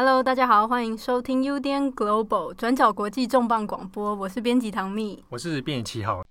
[0.00, 6.24] Hello，大家好，欢迎收听 UDN Global 转角国际重磅广播，我是编辑唐蜜，我是编辑七号。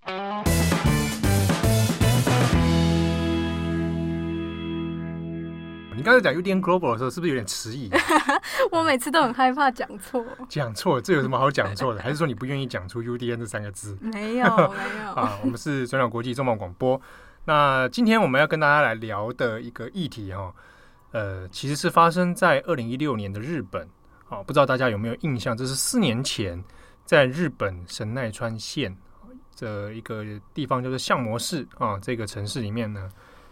[5.94, 7.92] 你刚才讲 UDN Global 的时候，是不是有点迟疑？
[8.72, 10.24] 我每次都很害怕讲错。
[10.48, 12.02] 讲错，这有什么好讲错的？
[12.02, 13.98] 还是说你不愿意讲出 UDN 这三个字？
[14.00, 15.38] 没有， 没有啊。
[15.44, 17.02] 我们是转角国际重磅广播。
[17.44, 20.54] 那今天我们要跟大家来聊的一个议题哈。
[21.12, 23.82] 呃，其实是发生在二零一六年的日本，
[24.28, 25.56] 啊、哦，不知道大家有没有印象？
[25.56, 26.62] 这是四年前
[27.06, 28.96] 在日本神奈川县
[29.56, 33.10] 这一个地方，就是相模市啊，这个城市里面呢，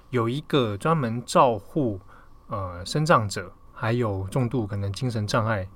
[0.10, 2.00] 有一个专门照护
[2.48, 5.68] 呃身障者，还有重度可能精神障碍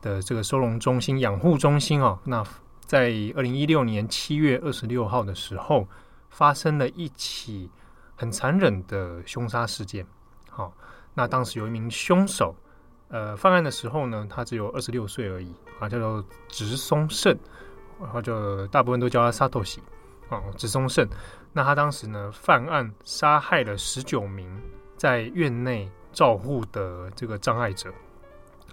[0.00, 2.18] 的这个收容中心、养护中心啊。
[2.24, 2.42] 那
[2.86, 5.86] 在二零一六年七月二十六号的时候，
[6.30, 7.70] 发生了一起
[8.14, 10.04] 很残忍的凶杀事件，
[10.48, 10.72] 好、哦。
[11.18, 12.54] 那当时有一名凶手，
[13.08, 17.34] 呃，犯案的时候呢，他只有二十六岁而已啊，叫做植松胜，
[17.98, 19.80] 然后就大部分都叫他萨托西
[20.28, 21.08] 啊，植松胜。
[21.54, 24.46] 那他当时呢，犯案杀害了十九名
[24.98, 27.90] 在院内照护的这个障碍者。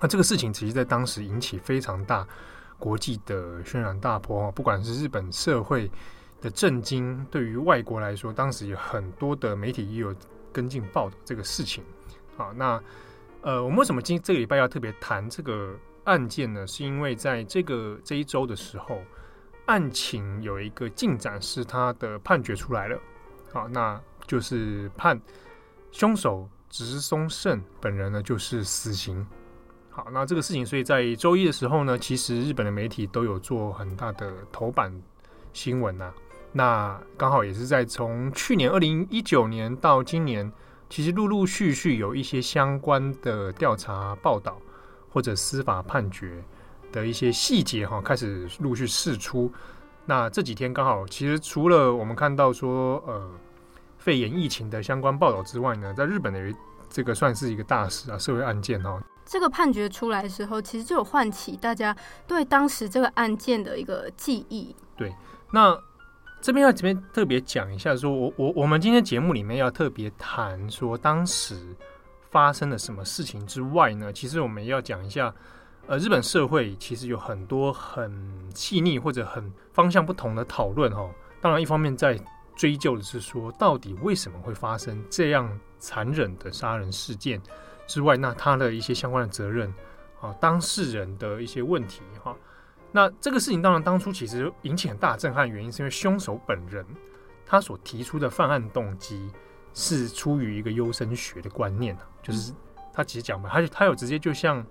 [0.02, 2.28] 那这个事情其实在当时引起非常大
[2.78, 5.90] 国际的轩然大波，不管是日本社会
[6.42, 10.14] 的震惊，对于外国来说，当时有很多的媒体也有
[10.52, 11.82] 跟进报道这个事情。
[12.36, 12.82] 好，那
[13.42, 16.66] 呃，我们为什么今这个礼拜要特别谈这个案件呢？
[16.66, 19.02] 是因为在这个这一周的时候，
[19.66, 22.98] 案情有一个进展，是他的判决出来了。
[23.52, 25.22] 好，那就是判
[25.92, 29.28] 凶手植松胜本人呢就是死刑。
[29.90, 34.92] 好，那这个事情，所以在周一的时候呢，其实日本的媒体都有做很大的头版
[35.52, 36.12] 新闻呐、
[36.52, 40.52] 那刚好也是在从去年二零一九年到今年。
[40.94, 44.56] 其实陆陆续续有一些相关的调查报道
[45.10, 46.40] 或者司法判决
[46.92, 49.52] 的一些细节哈，开始陆续释出。
[50.06, 53.28] 那这几天刚好，其实除了我们看到说呃
[53.98, 56.40] 肺炎疫情的相关报道之外呢，在日本的
[56.88, 59.02] 这个算是一个大事啊，社会案件哈。
[59.26, 61.98] 这个判决出来的时候，其实就有唤起大家
[62.28, 64.76] 对当时这个案件的一个记忆。
[64.96, 65.12] 对，
[65.50, 65.76] 那。
[66.44, 71.56] 这边要这边特别讲一下说，我我我们今天节目里面要特别谈说当时
[72.32, 75.34] 发生了什么事情之外呢，其实我们要讲一下，
[75.88, 78.12] 呃，日本社会其实有很多很
[78.54, 81.10] 细腻或者很方向不同的讨论哈。
[81.40, 82.20] 当然，一方面在
[82.58, 85.50] 追究的是说，到底为什么会发生这样
[85.80, 87.42] 残忍的杀人事件
[87.88, 89.74] 之外，那他的一些相关的责任
[90.20, 92.36] 啊，当事人的一些问题哈。
[92.96, 96.86] 那这个事情当然当初其实引起很大震撼，原因是因为凶手本人
[97.44, 99.32] 他所提出的犯案动机
[99.74, 102.54] 是出于一个优生学的观念，就是
[102.94, 104.64] 他其实讲嘛，他他有直接就向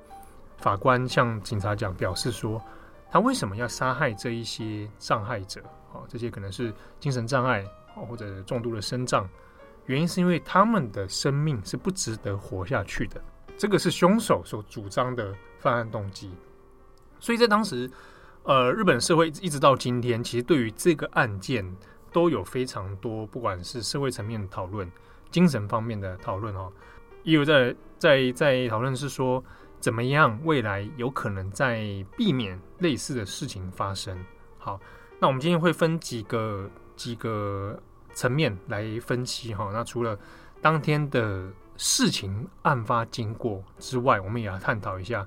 [0.57, 2.63] 法官、向警察讲，表示说
[3.11, 5.61] 他为什么要杀害这一些障碍者
[5.93, 7.67] 啊，这些可能是精神障碍
[8.09, 9.29] 或者重度的身障，
[9.87, 13.21] 原因是因为他们的生命是不值得活下去的，
[13.59, 16.31] 这个是凶手所主张的犯案动机，
[17.19, 17.91] 所以在当时。
[18.45, 21.65] 呃，日本社会一直到今天，其实对于这个案件
[22.13, 24.91] 都有非常多，不管是社会层面的讨论、
[25.31, 26.73] 精神方面的讨论哦，
[27.23, 29.43] 也有在在在讨论是说，
[29.79, 34.19] 怎么样未来有可能在避免类似的事情发生。
[34.59, 34.81] 好，
[35.21, 37.81] 那我们今天会分几个几个
[38.13, 39.71] 层面来分析哈。
[39.73, 40.19] 那除了
[40.61, 45.25] 当天的事情案发经过之外，我们也要探讨一下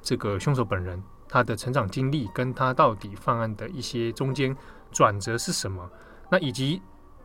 [0.00, 1.02] 这个凶手本人。
[1.34, 4.56] 他的成长经历跟他到底犯案的一些中间
[4.92, 5.90] 转折是什么？
[6.30, 6.80] 那以及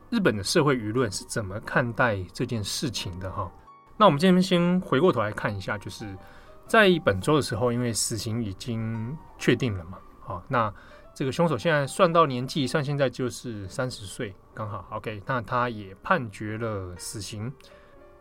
[0.09, 3.31] 日本的社会舆论是怎么看待这件事情的？
[3.31, 3.51] 哈，
[3.97, 6.17] 那我们今天先回过头来看一下，就是
[6.65, 10.73] 在本周的时候，因为死刑已经确定了嘛，好，那
[11.13, 17.53] 这个凶手现在算到年纪，算现在就是三十岁，刚好 OK，那他也判决了死刑。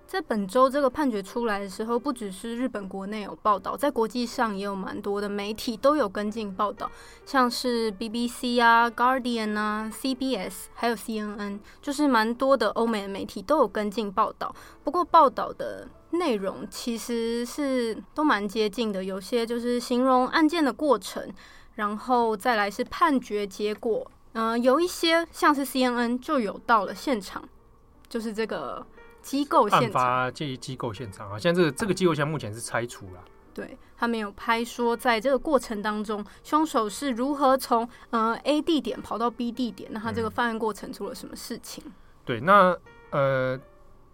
[0.08, 6.90] 在本周这个判决出来的时候，不只是日本国内有报道，在国际上也有蛮多的媒体都有跟进报道，
[7.26, 14.52] 像是 BBC 啊、Guardian 啊、CBS，还有 CNN，就是蛮多的欧美的媒体都有跟进报道。
[14.82, 21.30] 不过报道的内容其实是都蛮接近的，有些就是形容案件的过程，
[21.74, 24.10] 然后再来是判决结果。
[24.32, 27.46] 嗯、有一些像是 CNN 就有到了现场，
[28.08, 28.86] 就是这个。
[29.28, 33.22] 机构现场，案发这一机构现场啊，现在这个这个机构现在目前是拆除了。
[33.52, 41.82] 对，他没有拍说，在这个过程当中，凶手是如何从呃 A 地点跑到 B 地点，那他这个犯案过程出了什么事情？
[41.86, 41.92] 嗯、
[42.24, 42.76] 对，那
[43.10, 43.58] 呃，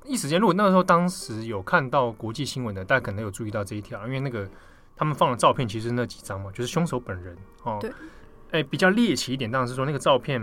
[0.05, 4.49] 一时间如果那个时候当时有看到国际新闻的，大家可能有注意到这一条，因为那个
[4.97, 7.79] 他们放的照片其实那几张嘛，就是凶手本人哦。
[7.81, 7.93] 对。
[8.51, 10.41] 哎，比较猎奇一点，当然是说那个照片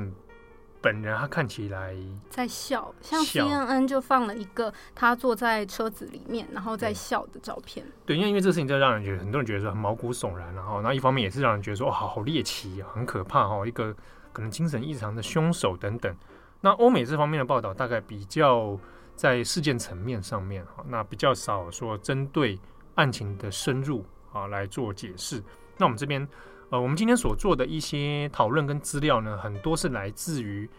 [0.81, 1.95] 本人他看起来
[2.30, 7.86] 在笑，像 CNN 就放了一个他坐在车子里面然后在笑的照片。
[8.06, 13.95] 对，因为因为这个事情就让人觉得很多人觉得说很毛骨悚然，然后那一方面也是让人觉得说哇，好好猎奇啊，很可怕哈，一个
[14.33, 16.16] 可能精神异常的凶手等等。
[16.62, 18.77] 那欧美这方面的报道大概比较
[19.16, 22.60] 在事件层面上面哈，那比较少说针对
[22.95, 24.04] 案情的深入
[24.34, 25.44] 啊来做解释。
[25.77, 26.27] 那我们这边。
[26.71, 30.69] 呃，我们今天所做的一些讨论跟资料呢，很多是来自于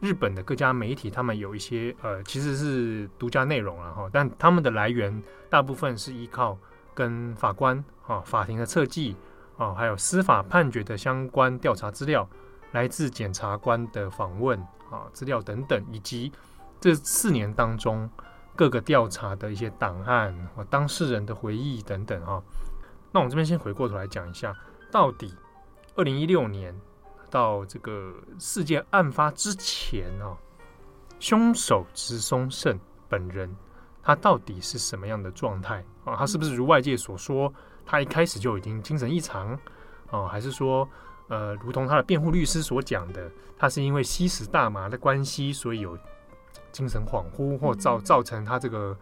[0.00, 6.56] 日本的各家媒体，他们有一些呃，其实是独家内容了哈，但他们的来源大部分是依靠
[6.94, 9.14] 跟法官啊、法庭的测记
[9.58, 12.26] 啊，还有司法判决的相关调查资料，
[12.70, 14.58] 来自检察官的访问
[14.90, 16.32] 啊资料等等，以及
[16.80, 18.08] 这四年当中
[18.56, 22.42] 各个调查的一些档案和当事人的回忆等等哈。
[23.12, 24.56] 那我们这边先回过头来讲一下，
[24.90, 25.30] 到底。
[25.94, 26.74] 二零一六年
[27.30, 30.36] 到这个事件案发之前啊，
[31.18, 32.78] 凶手植松胜
[33.08, 33.54] 本人
[34.02, 36.16] 他到底是什么样的状态啊？
[36.16, 37.52] 他是不是如外界所说，
[37.84, 39.58] 他一开始就已经精神异常
[40.10, 40.26] 啊？
[40.26, 40.88] 还是说，
[41.28, 45.98] 呃，如同他的辩护律师所讲的，他是因为吸食大麻的关系，所以有
[46.70, 48.96] 精神恍惚，或造造成他这个。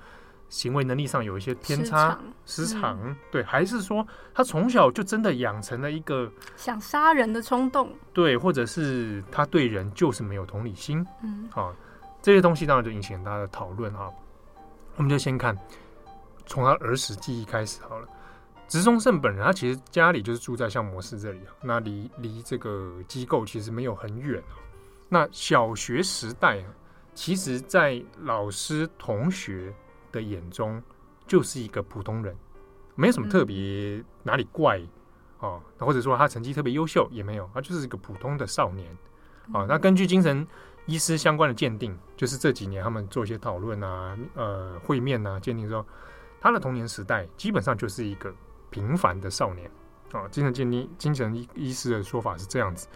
[0.51, 7.97] 行为能力上有一些偏差、失常，嗯、对，还是说他从小就真的养成了一个想杀人的冲动？
[8.13, 11.07] 对，或者是他对人就是没有同理心？
[11.23, 11.73] 嗯，啊，
[12.21, 14.13] 这些东西当然就引起很大的讨论哈。
[14.97, 15.57] 我们就先看
[16.45, 18.09] 从他儿时记忆开始好了。
[18.69, 24.43] 植松胜本人他其实家里就是住在像模式这里啊，那离离这个机构其实没有很远。
[25.09, 26.63] 那小学时代，
[27.15, 29.73] 其实在老师同学
[30.13, 30.83] 的眼中
[31.27, 32.37] 就是一个普通人，
[32.95, 34.79] 没有什么特别哪里怪
[35.39, 38.97] 啊、嗯，或者说他成绩特别优秀也没有，他就是一个普通的少年
[39.53, 39.65] 啊。
[39.69, 40.47] 那根据精神
[40.87, 45.87] 医师相关的鉴定，就是这几年他们做一些讨论啊，呃，会面啊，鉴定说
[46.41, 48.35] 他的童年时代基本上就是一个
[48.71, 49.71] 平凡的少年
[50.13, 50.29] 啊。
[50.29, 52.89] 精神鉴定精神医医师的说法是这样子。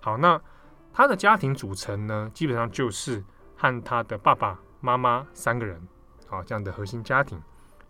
[0.00, 0.40] 好，那
[0.92, 3.22] 他的家庭组成呢，基本上就是
[3.56, 5.80] 和他的爸爸妈妈三个人。
[6.32, 7.38] 啊，这样的核心家庭，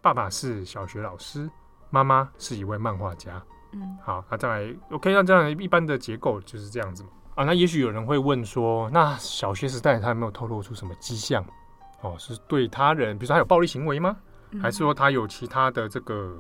[0.00, 1.48] 爸爸是小学老师，
[1.90, 3.40] 妈妈是一位漫画家。
[3.70, 7.04] 嗯，好，那再来，OK，那这样一般的结构就是这样子
[7.36, 7.44] 啊。
[7.44, 11.44] 那也许有人会问说，那小学时代他有没有透露出什么迹象？
[12.00, 14.16] 哦，是对他人，比如说他有暴力行为吗？
[14.60, 16.36] 还是说他有其他的这个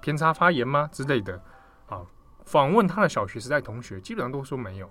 [0.00, 1.38] 偏差发言吗之类的？
[1.86, 2.00] 啊，
[2.46, 4.88] 访问他的小学时代同学，基本上都说没有，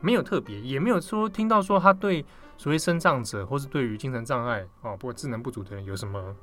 [0.00, 2.26] 没有特别，也没有说听到说他对。
[2.60, 6.36] 所谓身障者，或是对于精神障碍啊，不过智能不足的人有什么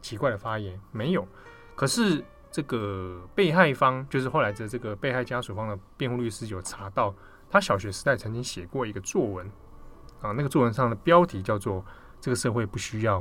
[0.00, 0.80] 奇怪的发言？
[0.92, 1.26] 没有。
[1.74, 7.12] 可是这个被害方，就是后来的这个被害家属方的辩护律师有查到，
[7.50, 9.50] 他小学时代曾经写过一个作文
[10.20, 11.84] 啊，那个作文上的标题叫做
[12.22, 13.20] “这个社会不需要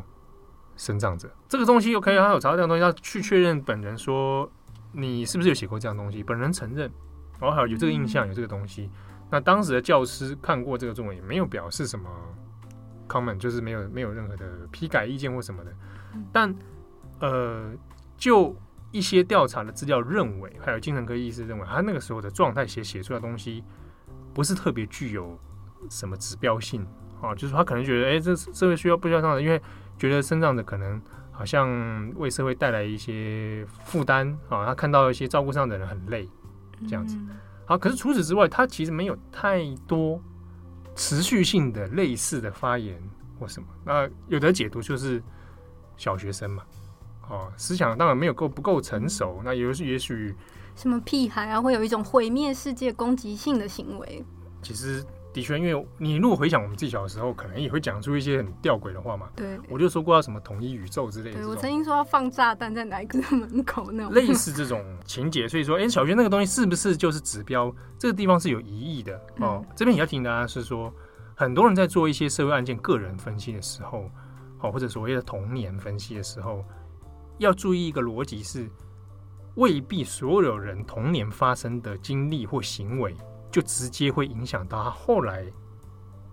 [0.75, 1.27] 身障者”。
[1.49, 4.47] 这个东西 OK，他有查到这样东西，要去确认本人说
[4.91, 6.91] 你是不是有写过这样东西，本人承认，
[7.39, 8.91] 然后还有有这个印象，有这个东西。
[9.29, 12.09] 那当时的教师看过这个作文，也没有表示什么
[13.07, 15.71] comment，就是没有没有任何的批改意见或什么的。
[16.31, 16.55] 但
[17.19, 17.71] 呃，
[18.15, 18.55] 就
[18.91, 23.63] 一些调查的资料认为，还有精神科医师认为，他那个时候的状态写写出来的东西，
[24.33, 25.37] 不是特别具有
[25.89, 26.87] 什么指标性
[27.21, 27.35] 啊。
[27.35, 29.41] 就是他可能觉得，哎、欸，这社会需要不需要这样的？
[29.41, 29.61] 因为
[29.97, 31.01] 觉得身障的可能
[31.31, 34.65] 好像为社会带来一些负担啊。
[34.65, 36.29] 他看到一些照顾上的人很累，
[36.87, 37.17] 这样子。
[37.67, 40.19] 好，可是除此之外，他其实没有太多
[40.95, 42.97] 持续性的类似的发言
[43.39, 43.67] 或什么。
[43.85, 45.21] 那有的解读就是
[45.97, 46.63] 小学生嘛，
[47.29, 49.41] 哦，思想当然没有够不够成熟。
[49.43, 50.33] 那也是也许
[50.75, 54.25] 什么屁孩啊，会有一种毁灭世界、攻击性的行为。
[54.63, 55.05] 其实。
[55.37, 59.29] 的确，因为你如果回想我们自己小的时候，可能也会讲出一些很吊诡的话嘛。
[59.35, 61.37] 对，我就说过要什么统一宇宙之类的。
[61.37, 64.11] 对，我曾经说要放炸弹在哪一个门口那种。
[64.11, 67.71] 类似这种情节，所以说，哎，小学那个东西是不是就是指标？
[67.99, 69.61] 这个地方是有疑义的哦。
[69.61, 70.91] 嗯、这边也要提醒大家是说，
[71.35, 74.09] 很多人在做一些社会案件个人分析的时候，
[74.61, 76.65] 哦，或者所谓的童年分析的时候，
[77.37, 78.67] 要注意一个逻辑是，
[79.53, 83.15] 未必所有人童年发生的经历或行为。
[83.51, 85.45] 就直接会影响到他后来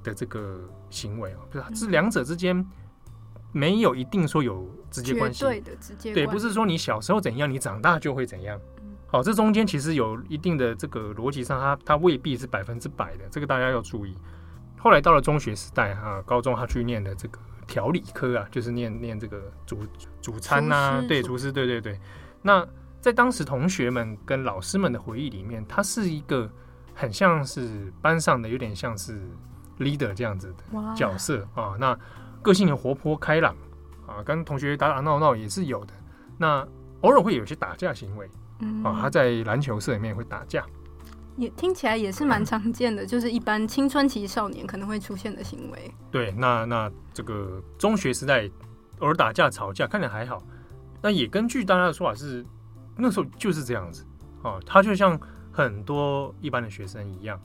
[0.02, 2.64] 的这个行为哦，不是，这两者之间
[3.52, 8.60] 没有一定说有直接关系，对的，直接对，不是说你小时候怎样，你长大就会怎样。
[9.06, 14.16] 好，这中间其实有一定的这个逻辑上，它它未必是百分之百的，这个大家要注意。
[14.76, 19.78] 后来到了中学时代哈，高中他去念的这个调理科啊，就是念念这个主
[20.20, 21.98] 主餐呐，对，厨师，对对对。
[22.42, 22.66] 那
[23.00, 26.50] 在当时同学们跟老师们的回忆里面，他是一个
[26.94, 29.20] 很像是班上的，有点像是
[29.78, 31.74] leader 这样子的角色啊。
[31.78, 31.98] 那
[32.42, 33.54] 个性很活泼开朗
[34.06, 35.92] 啊，跟同学打打闹闹也是有的。
[36.38, 36.66] 那
[37.00, 40.64] 偶尔会有些打架行为，嗯，啊，他在篮球社里面会打架，
[41.36, 45.92] 也听起来也是蛮常见的，就是一般青春期少年可能会出现的行为。
[46.10, 48.48] 对，那那这个中学时代
[49.00, 50.42] 偶尔打架吵架，看起来还好。
[51.02, 52.44] 那也根据大家的说法是。
[52.96, 54.06] 那时候就是这样子，
[54.40, 55.18] 啊，他就像
[55.54, 57.40] 很多一般的学生一样，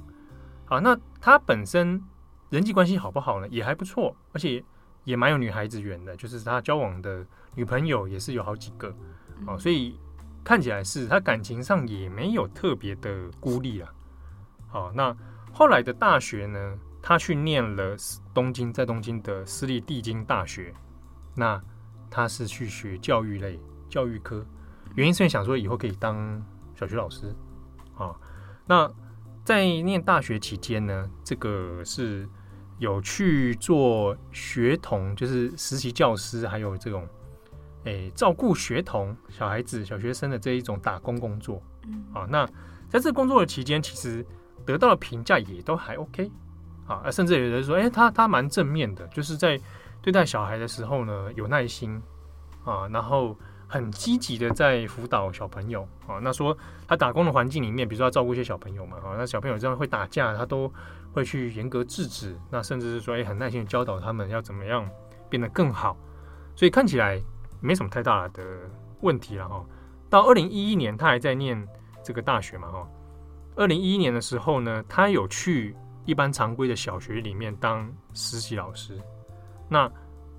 [0.65, 2.03] 好，那他本身
[2.49, 3.47] 人际关系好不好呢？
[3.49, 4.63] 也还不错，而且
[5.03, 7.23] 也蛮有女孩子缘的，就是他交往的
[7.53, 8.91] 女朋友也是有好几个，
[9.45, 9.99] 哦，所以
[10.43, 13.93] 看起来是他感情上也没有特别的孤立啊。
[14.69, 15.15] 好，那
[15.53, 17.95] 后来的大学呢，他去念了
[18.33, 20.73] 东京，在东京的私立帝京大学，
[21.35, 21.61] 那
[22.09, 24.43] 他是去学教育类教育科。
[24.95, 27.35] 原因是想说以后可以当小学老师
[27.99, 28.15] 啊。
[28.65, 28.91] 那
[29.45, 32.27] 在念大学期间呢，这个是
[32.79, 37.07] 有去做学童，就是实习教师，还有这种
[37.83, 41.61] 诶、欸、照顾学童、小孩子、小学生的这一种打工工作
[42.13, 42.25] 啊。
[42.27, 42.47] 那
[42.87, 44.25] 在这工作的期间，其实
[44.65, 46.31] 得到的评价也都还 OK
[46.87, 49.59] 啊，甚至有人说，哎、欸，他他蛮正面的，就是在
[50.01, 52.01] 对待小孩的时候呢，有耐心
[52.63, 53.37] 啊，然后。
[53.71, 56.57] 很积极的在辅导小朋友啊，那说
[56.88, 60.73] 他打工的环境里面，比如说要照顾一些小朋友嘛，啊，那小朋友这样会打架，他都
[61.13, 64.89] 会去严格制止，那甚至是说，哎，很耐心的教导他们要怎么样
[65.29, 65.95] 变得更好，
[66.55, 67.21] 所以看起来
[67.61, 68.43] 没什么太大的
[69.01, 69.63] 问题了哈。
[70.09, 71.63] 到二零一一年，他还在念
[72.03, 72.89] 这个大学嘛，哈，
[73.55, 78.99] 二零一一年的时候呢，他有去一般常规的小学里面当实习老师，
[79.67, 79.88] 那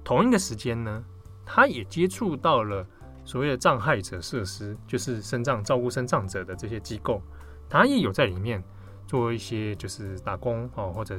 [0.03, 1.05] 同一个时间呢，
[1.47, 2.85] 他也接触到了。
[3.31, 7.23] 所谓的障害者设施，就是身障照顾身障者的这些机构，
[7.69, 8.61] 他也有在里面
[9.07, 11.17] 做一些就是打工哦，或者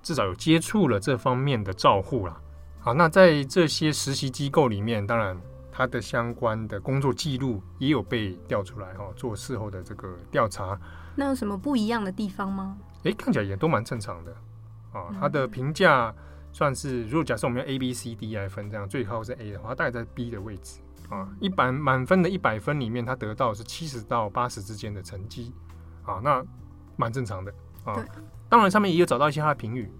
[0.00, 2.40] 至少有接触了这方面的照护啦。
[2.78, 5.36] 好，那在这些实习机构里面，当然
[5.72, 10.78] 他的相关的工作记录也有被调出来哦，做事后的这个调查。
[11.16, 12.78] 那有什么不一样的地方吗？
[13.02, 14.32] 诶，看起来也都蛮正常的
[14.92, 15.10] 啊。
[15.18, 16.14] 他的评价
[16.52, 20.78] 算是，如果假设我们用 A、B、C、D 来分，这样最高是 A 的话，大概在 B 的位置。
[21.08, 25.52] 啊，一百满分的一百分里面，他得到是七十到八十之间的成绩，
[26.04, 26.44] 啊，那
[26.96, 27.52] 蛮正常的
[27.84, 27.94] 啊。
[27.94, 28.04] 对
[28.50, 29.90] 当然，上面也有找到一些他的评语，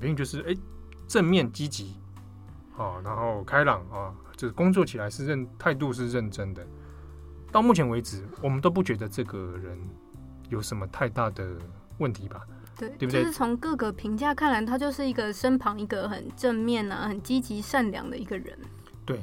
[0.00, 0.58] 评语就是哎、欸，
[1.06, 1.96] 正面积极，
[2.76, 6.66] 啊，然后开朗啊，就是工作起来是认态度是认真的。
[7.52, 9.78] 到目前为止，我们都不觉得这个人
[10.48, 11.58] 有什么太大的
[11.98, 12.40] 问题吧？
[12.76, 13.22] 对，对不对？
[13.22, 18.56] 就是从各个评价看来，他就是一个身旁一个很正面啊、很积极善良的一个人。
[19.04, 19.20] 对。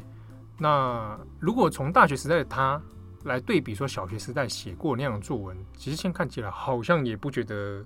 [0.59, 2.81] 那如果从大学时代的他
[3.23, 7.85] 来对比，说小学时代写过那样的作文，其实现在看起来好像也不觉得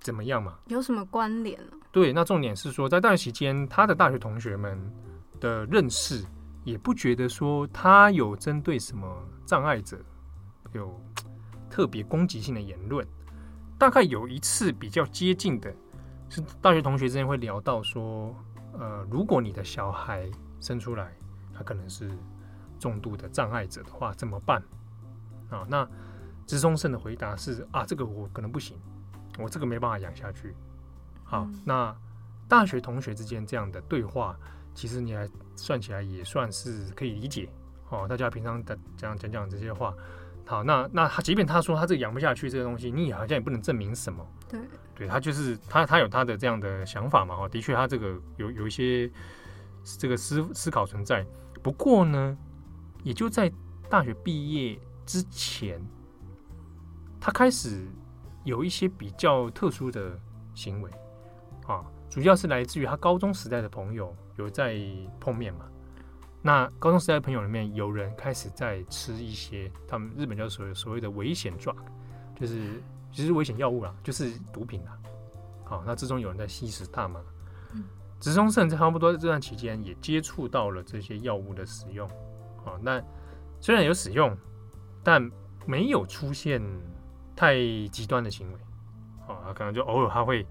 [0.00, 0.58] 怎么样嘛。
[0.68, 1.58] 有什么关联？
[1.90, 4.78] 对，那重点是说，在大学期间，他的大学同学们
[5.40, 6.24] 的认识，
[6.64, 9.06] 也不觉得说他有针对什么
[9.44, 9.98] 障碍者
[10.72, 10.98] 有
[11.68, 13.06] 特别攻击性的言论。
[13.78, 15.74] 大概有一次比较接近的，
[16.30, 18.34] 是大学同学之间会聊到说，
[18.78, 20.30] 呃，如果你的小孩
[20.60, 21.12] 生出来。
[21.62, 22.10] 他可能是
[22.80, 24.60] 重度的障碍者的话，怎么办？
[25.48, 25.88] 啊，那
[26.44, 28.76] 植松胜的回答是啊，这个我可能不行，
[29.38, 30.54] 我这个没办法养下去。
[31.22, 31.96] 好，嗯、那
[32.48, 34.36] 大学同学之间这样的对话，
[34.74, 37.48] 其实你还算起来也算是可以理解。
[37.90, 39.94] 哦，大家平常的这样讲讲这些话，
[40.44, 44.26] 好，那那他即便他说他这个养不下去这个东西，你也好像也不能证明什么。
[44.48, 44.60] 对，
[44.94, 47.36] 对他就是他他有他的这样的想法嘛。
[47.36, 49.08] 哦，的确他这个有有一些
[49.84, 51.24] 这个思思考存在。
[51.62, 52.36] 不过呢，
[53.02, 53.52] 也就在
[53.88, 55.80] 大学毕业之前，
[57.20, 57.86] 他开始
[58.44, 60.18] 有一些比较特殊的
[60.54, 60.90] 行为
[61.66, 64.76] 啊，主要是来自于他高中时代的朋友有在
[65.20, 65.66] 碰面嘛。
[66.44, 71.76] 那高中时代的朋友里面，有人开始在吃一些他们日本叫所谓所谓的危险 drug，
[72.34, 74.98] 就是其实危险药物啦，就是毒品啦。
[75.64, 77.20] 好，那之中有人在吸食大麻。
[78.22, 82.06] 植松胜在差不多这段期间也接触到了这些药物的使用，
[82.64, 83.02] 啊，那
[83.60, 84.38] 虽然有使用，
[85.02, 85.28] 但
[85.66, 86.62] 没有出现
[87.34, 87.56] 太
[87.90, 88.58] 极端的行为，
[89.26, 90.46] 啊，可能就偶尔他会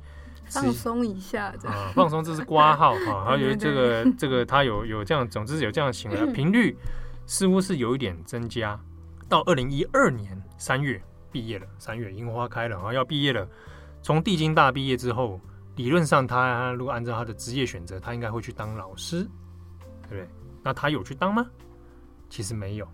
[0.50, 6.78] 放松一下，啊，放松这是挂号啊， 还有这个这个他有有这样，总之有这样的行为， 频率
[7.26, 8.78] 似乎是有一点增加。
[9.30, 11.02] 到二零一二年三月
[11.32, 13.48] 毕业了，三月樱花开了啊，要毕业了，
[14.02, 15.40] 从帝京大毕业之后。
[15.76, 19.24] 理论上，他如果按照他的职业选择，他应该会去当老师，
[20.04, 20.28] 对不对？
[20.64, 21.46] 那他有去当吗？
[22.30, 22.88] 其实没有，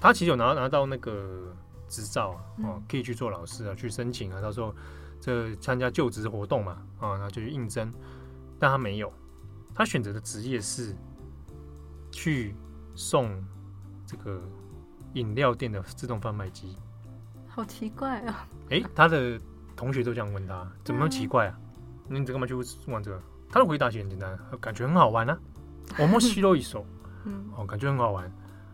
[0.00, 1.54] 他其实有拿拿到那个
[1.88, 4.74] 执照啊，哦，可以去做老师啊，去申请啊，到时候
[5.20, 7.92] 这参加就职活动嘛，啊，然后就去应征，
[8.58, 9.12] 但他没有，
[9.74, 10.94] 他选择的职业是
[12.12, 12.54] 去
[12.94, 13.42] 送
[14.06, 14.42] 这个
[15.14, 16.76] 饮料店的自动贩卖机。
[17.48, 18.46] 好奇怪啊！
[18.70, 19.40] 诶，他的
[19.76, 21.58] 同学都这样问他，怎么奇怪啊？
[21.58, 21.63] 嗯、
[22.08, 22.54] 你这干嘛去
[22.86, 23.20] 玩这个？
[23.50, 25.38] 他的回答其实很简单，感觉很好玩啊。
[25.98, 26.84] 我摸西肉一手，
[27.24, 28.32] 嗯，哦，感觉很好玩。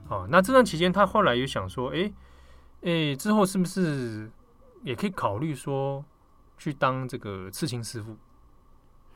[0.08, 2.12] 哦，那这段期间，他后来又想说，哎，
[2.82, 4.30] 哎，之后是不是
[4.82, 6.04] 也可以考虑说
[6.56, 8.16] 去当这个刺青师傅？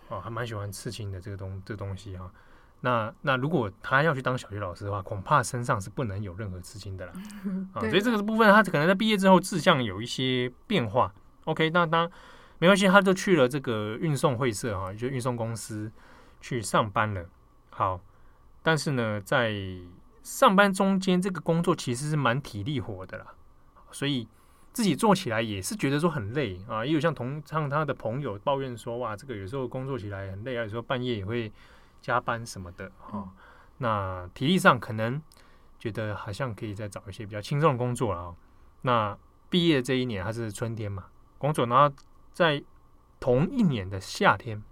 [0.09, 2.31] 哦，还蛮喜欢刺青的这个东这个东西哈。
[2.83, 7.13] 那那如果他要去当小学老师的话，恐怕身上是不能有任何刺青的啦
[7.73, 7.81] 啊。
[7.81, 11.13] 所以这个部分他可能在毕业之后志向有一些变化。
[11.45, 12.11] OK，那他
[12.59, 15.91] 没关系，他就去了这个运送会社哈，就运送公司
[16.41, 17.27] 去上班了。
[17.71, 18.01] 好，
[18.63, 19.55] 但是呢，在
[20.23, 23.35] 上班中间，这个工作其实是蛮体力活的啦，
[23.91, 24.29] 所以
[24.73, 26.85] 自己做起来也是觉得说很累啊。
[26.85, 31.53] 也有像同像他的朋友抱怨说，哇，这个有时候工作起来很累啊，有时候半夜也会。
[32.05, 33.31] 加班什么的哈、哦，
[33.79, 35.23] 那体力上可能
[35.79, 38.37] 觉得好像可以再找一些比较轻松的工作了啊、哦。
[38.83, 39.19] 那
[39.49, 41.07] 毕业这一年他是春天嘛，
[41.39, 41.97] 工作，然后
[42.35, 42.63] 在
[43.19, 44.63] 同一年的夏天，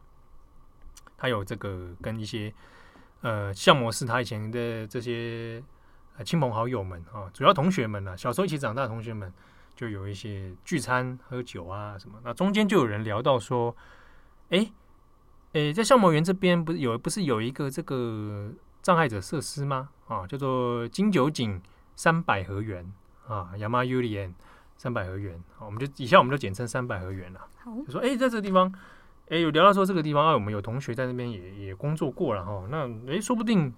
[1.16, 2.52] 他有这个跟一些
[3.23, 5.62] 呃像模式他以前的这些
[6.23, 9.33] 亲朋好友们啊、主要同学们呢、啊，小时候一起长大的同学们，
[9.75, 12.21] 就有一些聚餐喝酒啊什么。
[12.23, 13.75] 那中间就有人聊到说，
[14.50, 14.71] 哎。
[15.54, 18.50] 诶，在相模园这边不是有不是有一个这个
[18.81, 19.90] 障碍者设施吗？
[20.09, 21.61] 啊，叫做金九井
[21.95, 22.90] 三百合园
[23.28, 24.33] 啊，Yama Urien
[24.76, 27.41] 三百合园，我们就以下我们就简称三百合园了。
[27.62, 28.73] 好，就说诶，在这个地方，
[29.29, 33.73] 诶，有聊到说这个地方啊，我们有同学在那边也也工作过了哈，那诶，说不定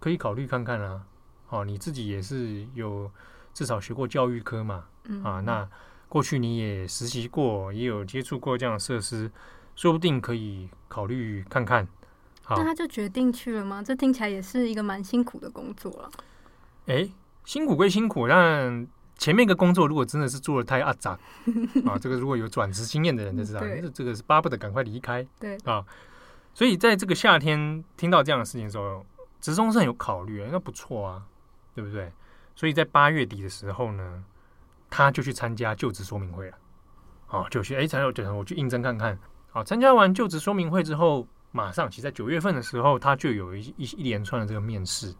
[0.00, 1.02] 可以考虑看看啊。
[1.46, 3.10] 好，你自己也是有
[3.54, 4.84] 至少学过教育科嘛，
[5.22, 5.68] 啊，那
[6.08, 9.30] 过去你也实习过，也有接触过这样的设施。
[9.76, 11.86] 说不定可以考虑看看。
[12.42, 13.80] 好，那他就决定去了吗？
[13.80, 16.10] 这听起来也是一个蛮辛苦的工作了。
[16.86, 17.08] 哎，
[17.44, 18.84] 辛苦归辛苦，但
[19.18, 21.10] 前面一个工作如果真的是做的太阿杂
[21.84, 25.26] 啊，这个如果有转职经验的人就知道，这这个是巴不得赶快离开。
[25.38, 25.84] 对啊，
[26.54, 29.04] 所以在这个夏天听到这样的事情的时候，
[29.40, 31.22] 职中是很有考虑，那不错啊，
[31.74, 32.10] 对不对？
[32.54, 34.24] 所以在八月底的时候呢，
[34.88, 36.56] 他就去参加就职说明会了。
[37.26, 39.18] 啊，就去哎，才有就我去应征看看。
[39.50, 45.14] 好，参加完就职说明会之后，马上其实在九月份的时候，他就有一一一连串的这个面试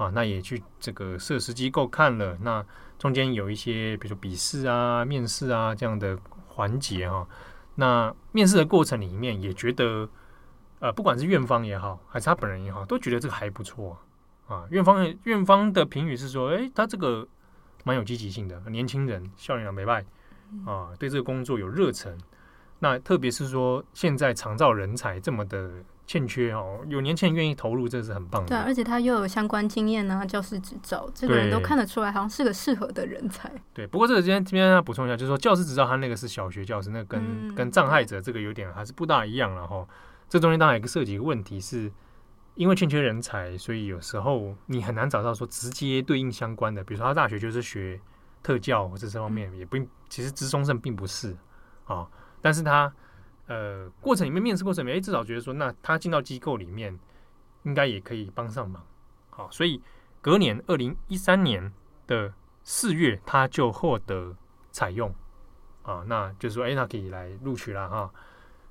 [0.00, 2.64] 啊，那也去这个设施机构看了，那
[2.98, 7.28] 中间有一些比如说笔试啊、面试啊这样的环节哈。
[7.74, 10.08] 那面试的过程里面也觉得，
[10.78, 13.98] 呃，不管是院方也好，还是他本人也好，都觉得这个还不错
[14.48, 14.64] 啊。
[14.70, 17.28] 院方院方的评语是说，哎，他这个
[17.84, 20.02] 蛮有积极性的，年轻人，少年郎没败
[20.64, 22.16] 啊，对这个工作有热忱。
[22.78, 25.70] 那特别是说，现在常照人才这么的
[26.10, 28.48] 欠缺哦，有年轻人愿意投入，这是很棒的。
[28.48, 33.48] 对，而且他又有相关经验呢，教师执照，这个人都看得出来，好像是个适合的人才。
[33.72, 39.86] 对，不过这个今天今天要补充一下，就是说教师执照他那个是小学教师，那、跟、嗯、跟障碍者这个有点还是不大一样了哈。
[40.28, 41.88] 这中间当然有个涉及一个问题是，
[42.56, 48.00] 因为欠缺人才，所以有时候你很难找到说直接对应相关的，比如说他大学就是学
[48.42, 49.76] 特教或者这方面，也不
[50.08, 51.36] 其实资中生并不是
[51.84, 52.04] 啊。
[52.42, 52.92] 但是他，
[53.50, 56.96] 呃，过程里面面试过程里面，哎，至少觉得说，那他进到机构里面，
[57.64, 58.86] 应该也可以帮上忙，
[59.28, 59.82] 好，所以
[60.20, 61.72] 隔年二零一三年
[62.06, 62.32] 的
[62.62, 64.36] 四月，他就获得
[64.70, 65.12] 采用，
[65.82, 68.08] 啊，那就是说，哎，他可以来录取了哈，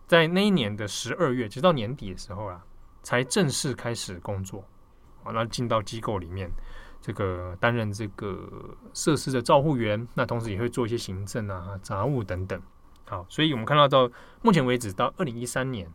[0.08, 2.65] 在那一年的十二月，直到年底的时候啊，
[3.04, 4.63] 才正式开始工作，
[5.26, 6.50] 啊，那进到机构里面，
[7.02, 8.50] 这个担任这个
[8.94, 12.62] 设施的照护员，那同时也会做一些行政啊、杂务等等。
[13.10, 14.08] 好，所以我们看到到
[14.43, 15.91] 目前为止，到二零一三年，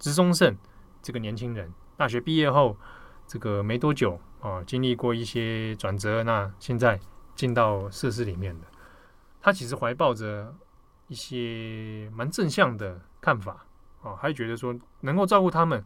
[0.00, 0.58] 植松胜
[1.00, 2.76] 这个年轻人大学毕业后，
[3.24, 6.98] 这个没多久啊，经历过一些转折，那现在
[7.36, 8.66] 进到设施里面的，
[9.40, 10.52] 他其实怀抱着
[11.06, 13.64] 一些蛮正向的看法
[14.02, 15.84] 啊，还觉得说能够照顾他们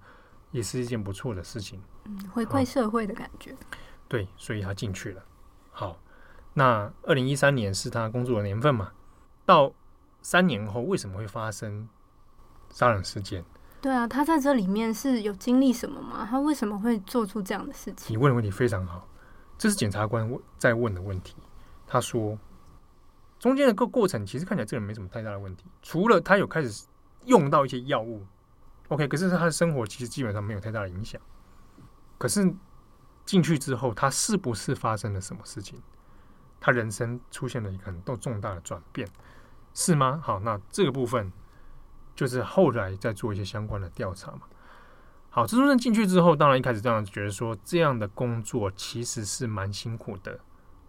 [0.51, 3.55] 也是一件不错的事情，嗯，回馈社会的感觉。
[4.09, 5.23] 对，所以他进去了。
[5.73, 5.99] 好，
[6.55, 8.93] 那二零一三年是他工作的年份嘛，
[9.45, 9.71] 到。
[10.23, 11.89] 三年后为什么会发生
[12.71, 13.45] 杀人事件？
[13.81, 16.27] 对啊，他在这里面是有经历什么吗？
[16.31, 18.15] 他为什么会做出这样的事情？
[18.15, 19.09] 你问的问题非常好，
[19.59, 21.35] 这是检察官问在问的问题。
[21.87, 22.39] 他说，
[23.41, 26.87] 中间的个过程其实看起来这个人没什么太大的问题，除了他有开始
[27.25, 28.25] 用到一些药物
[28.89, 31.21] ，OK，可是他的生活其实基本上没有太大的影响。
[32.17, 32.55] 可是
[33.27, 35.83] 进去之后，他是不是发生了什么事情？
[36.61, 39.09] 他人生出现了一个很多重大的转变，
[39.75, 40.21] 是吗？
[40.23, 41.33] 好，那这个部分
[42.15, 44.43] 就是后来再做一些相关的调查嘛。
[45.31, 50.39] 好，资中生进去之后，当然一开始这样觉得说，这样的工作其实是蛮辛苦的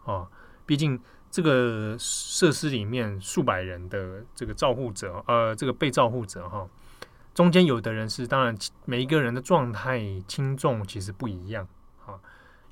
[0.03, 0.27] 哦。
[0.65, 0.99] 毕竟
[1.31, 6.67] 这个设施里面数百人的这个照护者，呃，这个被照护者哈。
[7.33, 11.67] 中间有的人是，当然每一个人的状态轻重其实不一样。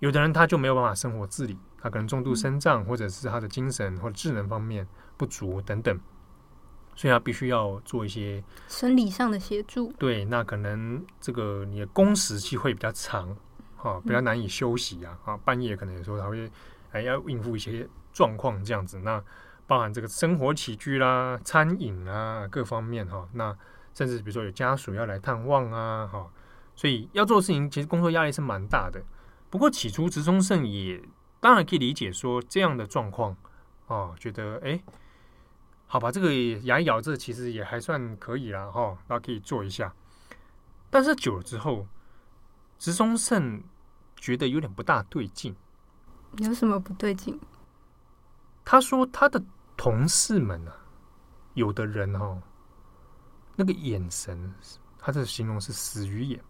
[0.01, 4.85] 有的人他就没有办法生活自理，他可能重度身障，或者是他的精神或智能方面
[5.15, 5.97] 不足等等，
[6.95, 9.93] 所以他必须要做一些生理上的协助。
[9.93, 13.35] 对，那可能这个你的工时期会比较长，
[13.77, 16.51] 哈，比较难以休息啊，啊，半夜可能有时候他会
[16.89, 18.99] 还要应付一些状况这样子。
[18.99, 19.23] 那
[19.65, 23.55] 包含这个生活起居啦、餐饮啊各方面哈，那。
[23.93, 26.25] 甚至比如说有家属要来探望啊，哈，
[26.77, 29.03] 所以要做的事情其实工作压力是蛮大的。
[29.51, 30.99] 不过起初植中胜也
[31.39, 33.37] 当然可以理解说这样的状况
[33.85, 34.83] 哦，觉得哎、欸，
[35.85, 36.33] 好吧，这个
[36.63, 39.93] 牙一咬这其实也还算可以啦，哈，那可以做一下。
[40.89, 41.85] 但是久了之后，
[42.79, 43.61] 植中胜
[44.15, 45.55] 觉得有点不大对劲。
[46.37, 47.39] 有什么不对劲？
[48.63, 49.43] 他说他的
[49.75, 50.73] 同事们啊，
[51.55, 52.41] 有的人哈。
[53.57, 54.53] 那个眼神，
[54.97, 56.41] 他的形容是死鱼眼。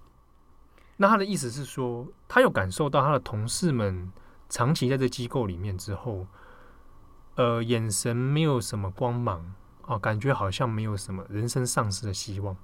[1.01, 4.11] 那他的意思是说，他有感受到他的同事们
[4.49, 6.27] 长期在这机构里面之后，
[7.33, 9.51] 呃，眼神没有什么光芒
[9.87, 12.55] 啊，感觉好像没有什么人生丧失的希望。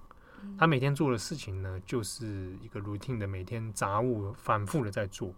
[0.56, 5.34] 他每天做的事情呢，就是一个 routine 的每天杂物反复的在做。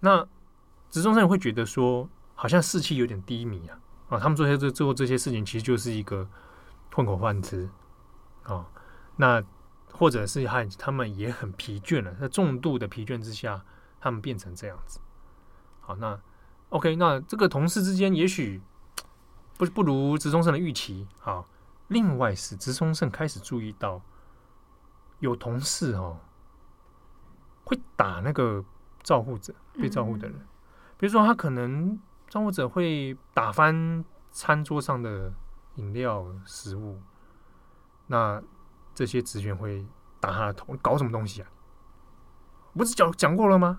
[0.00, 0.26] 那
[0.90, 6.28] 职中生会觉得说，好像士气有点低迷啊啊，他们做些这做这些事情，其实就是一个
[6.92, 7.70] 混口饭吃。
[8.42, 8.66] 啊，
[9.14, 9.40] 那
[9.92, 13.64] 或者是他他们也很疲倦了，在重度的疲倦之下，
[14.00, 15.00] 他们变成这样子。
[15.80, 16.18] 好，那
[16.70, 18.60] OK，那这个同事之间也许
[19.58, 21.06] 不不如植中胜的预期。
[21.18, 21.46] 好，
[21.88, 24.00] 另外是植中胜开始注意到
[25.20, 26.18] 有同事哦
[27.64, 28.64] 会打那个
[29.02, 30.38] 照护者被照护的人，
[30.96, 35.32] 比如说他可能照护者会打翻餐桌上的
[35.76, 37.00] 饮料食物。
[38.06, 38.42] 那
[38.94, 39.84] 这些职员会
[40.20, 41.48] 打他的头，搞什么东西啊？
[42.74, 43.78] 不是讲讲过了吗？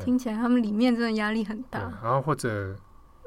[0.00, 1.80] 听起来他们里面真的压力很大。
[2.02, 2.74] 然后或者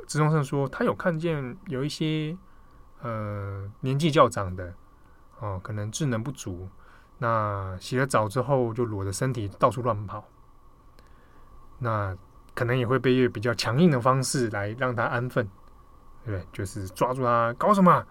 [0.07, 2.37] 职中生说，他有看见有一些
[3.01, 4.73] 呃年纪较长的
[5.39, 6.67] 哦，可能智能不足，
[7.19, 10.25] 那洗了澡之后就裸着身体到处乱跑，
[11.79, 12.17] 那
[12.55, 15.47] 可能也会被用比较强硬的方式来让他安分，
[16.25, 16.47] 对不对？
[16.51, 18.05] 就是抓住他搞什么？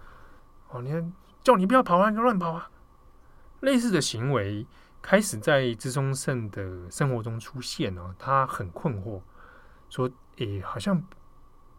[0.69, 1.13] 哦，你看。
[1.47, 2.69] 叫你不要跑啊，你就乱跑啊！
[3.61, 4.67] 类似的行为
[5.01, 9.21] 开始在资中盛的生活中出现哦，他很困惑，
[9.89, 11.01] 说：“诶，好像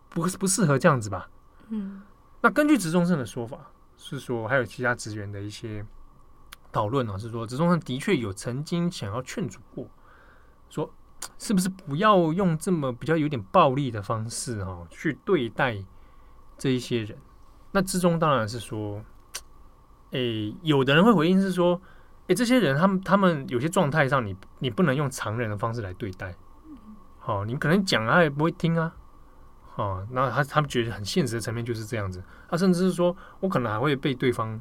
[0.08, 1.28] 不不适合这样子吧？”
[1.68, 2.00] 嗯，
[2.40, 3.58] 那根据植中盛的说法
[3.98, 5.84] 是说，还有其他职员的一些
[6.72, 9.86] 讨论啊，是说植中盛的确有曾经想要劝阻过，
[10.70, 10.90] 说
[11.38, 15.84] 是不是不要用这么比较有点暴力的方式哈去对待
[16.56, 17.18] 这一些人。
[17.72, 19.04] 那之中当然是说。
[20.12, 21.80] 诶，有的人会回应是说，
[22.28, 26.34] 诶，这些人他们他们有些状态上你，你你不能用常人的方式来对待，
[27.18, 28.94] 好、哦，你可能讲他也不会听啊，
[29.76, 34.60] 哦，那他他们觉得很现实的层面就是这样子，他、啊、甚至是说我可能还会被对方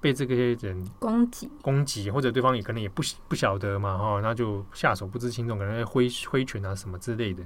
[0.00, 1.50] 被这个些人攻击。
[1.62, 7.42] 攻击，或者对方也可能也不不晓得嘛，哈、哦，那就下手不知轻重，可能会挥挥拳啊什么之类的，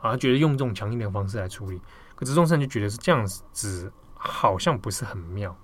[0.00, 1.80] 啊，他觉得用这种强硬的方式来处理，
[2.14, 5.54] 可是中盛就觉得是这样子，好像不是很妙。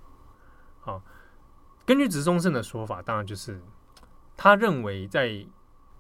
[1.91, 3.61] 根据植中盛的说法，当然就是
[4.37, 5.45] 他认为，在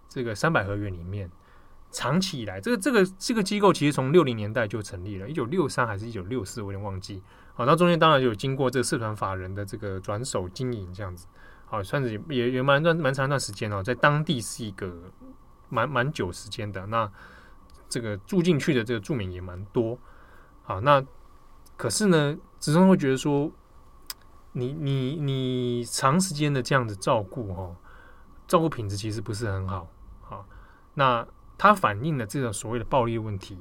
[0.08, 1.28] 这个三百合院里面，
[1.90, 7.20] 长期以来，这个这个这个机构其实从六零年代就成立了，一九六三还是一九六四，我有点忘记。
[7.54, 11.26] 好，那中间当然有经过这个社团法人的这个转手经营，这样子，
[11.66, 14.94] 好，算是也也蛮段蛮长一段时间哦，在当地是一个
[15.70, 16.86] 蛮蛮久时间的。
[16.86, 17.10] 那
[17.88, 19.98] 这个住进去的这个住民也蛮多。
[20.62, 21.04] 好，那
[21.76, 23.50] 可是呢，植中会觉得说。
[24.52, 27.76] 你你你长时间的这样子照顾哦，
[28.48, 29.86] 照顾品质其实不是很好。
[30.22, 30.44] 好，
[30.94, 33.56] 那他反映了这种所谓的暴力问题，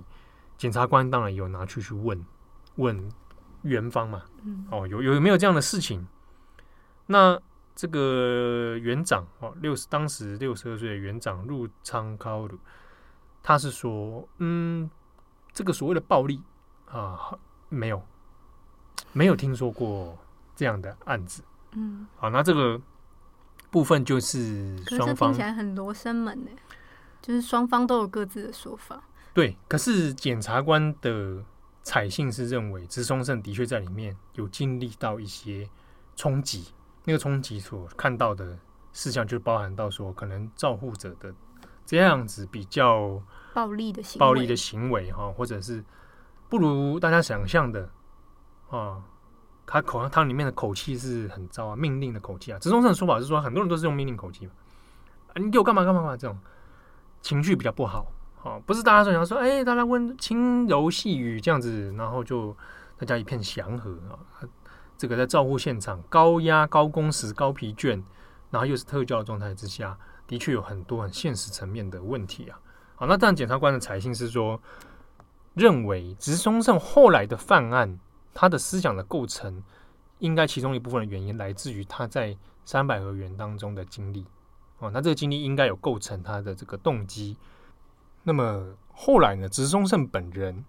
[0.58, 2.25] 检察官当然有拿去去问
[2.78, 3.12] 问
[3.62, 4.23] 园方嘛。
[4.71, 6.08] 哦，有有没有这样的事情？
[7.06, 7.39] 那
[7.75, 12.58] 这个园长哦，六十当时六十二岁的园长入仓高鲁，
[13.43, 14.89] 他是说，嗯，
[15.54, 16.41] 这个所谓的暴力
[16.88, 17.38] 啊，
[17.69, 18.02] 没有
[19.13, 20.17] 没有听说过。
[20.60, 21.41] 这样的案子，
[21.72, 22.78] 嗯，好，那这个
[23.72, 26.52] 部分就是双方听起来很罗生门呢。
[27.22, 29.02] 就是双方都有各自的说法。
[29.34, 31.41] 对，可是检察官的
[31.82, 35.69] 采信是认为，植松胜的确在里面有经历到一些
[36.17, 36.74] 冲击，
[37.06, 38.60] 那个冲击所看到的
[38.91, 41.34] 事项就包含到说，可能照护者的
[41.86, 45.82] 这样子比较暴力的行暴力的行为哈，或者是
[46.50, 47.89] 不如大家想象的
[48.69, 49.02] 啊，
[49.71, 52.58] 他口他里面的口气是很糟啊，命令的口气啊。
[52.58, 54.51] 植松胜的说法是说，很多人都是用命令口气嘛，
[55.27, 56.36] 啊，你给我干嘛干嘛干嘛这种
[57.21, 58.12] 情绪比较不好。
[58.43, 62.55] 啊，不是大家说想说，哎，大家温轻柔细语这样子，然后就
[62.97, 64.17] 大家一片祥和啊。
[64.97, 68.01] 这个在照护现场，高压、高工时、高疲倦，
[68.49, 72.58] 然后又是特教状态之下，的确有很多很现实层面的问题啊。
[72.95, 74.60] 好，那当然检察官的采信是说，
[75.53, 77.99] 认为植松胜后来的犯案，
[78.33, 79.63] 他的思想的构成，
[80.19, 84.25] 应该其中一部分的原因来自于他在三百合园当中的经历。
[84.79, 87.35] 哦，那这个经历应该有构成他的这个动机。
[88.23, 89.47] 那么后来呢？
[89.49, 90.63] 植松胜本人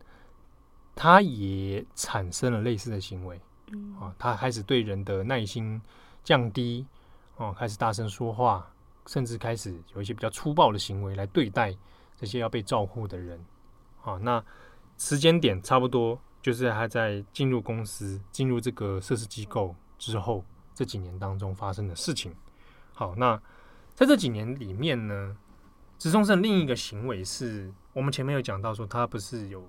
[0.94, 3.40] 他也产生了类似的行为，
[3.72, 5.80] 嗯，啊，他开始对人的耐心
[6.24, 6.86] 降低，
[7.36, 8.68] 哦，开始大声说话，
[9.06, 11.76] 甚至开始有一些比较粗暴的行为来对待
[12.16, 13.38] 这些要被照顾的人，
[14.02, 14.42] 啊，那
[14.98, 22.34] 时间点差不多就是他在进入公司、进入这个设施机构之后这几年当中发生的事情。
[22.94, 23.40] 好，那
[23.94, 25.36] 在这几年里面呢？
[25.98, 29.62] 植松胜另一个行为是我们前面有讲到说，他不是有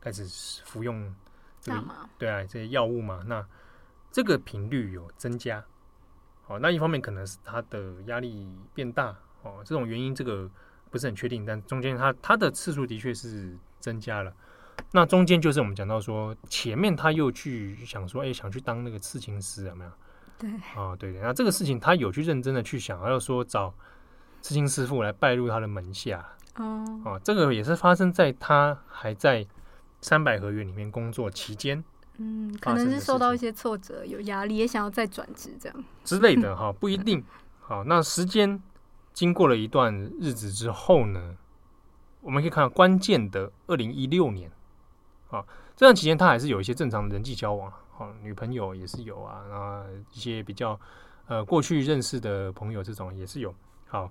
[0.00, 0.24] 开始
[0.64, 1.14] 服用
[1.60, 1.84] 这个
[2.16, 3.22] 对啊这些药物嘛？
[3.26, 3.46] 那
[4.10, 5.62] 这个频率有增加。
[6.44, 10.50] 好，那一方面可能是他的压力变大哦，这种原因这个
[10.90, 11.44] 不是很确定。
[11.44, 14.34] 但中间他他的次数的确是增加了。
[14.92, 19.90] 那中间就是我们讲到说，前面他又去想说，哎，想去当那个刺青师有没有？
[20.38, 21.20] 对，啊，对对。
[21.20, 23.74] 那这个事情他有去认真的去想，要说找。
[24.40, 29.44] 刺青师傅来拜入他的门下，哦，哦，这个也是发生在他还在
[30.00, 31.82] 三百合园里面工作期间，
[32.18, 37.22] 嗯，可能是受到一些挫折，有压力，也想要再转职这样之类的哈，不一定。
[37.58, 38.62] 好，那时间
[39.12, 41.36] 经过了一段日子之后呢，
[42.20, 44.48] 我们可以看到关键的二零一六年，
[45.30, 45.44] 啊，
[45.76, 50.78] 这段期间他还是有一些正常的人际交往，啊，女朋友也是有啊，啊，一些比较
[51.26, 53.54] 呃过去认识的朋友这种也是有，
[53.86, 54.10] 好。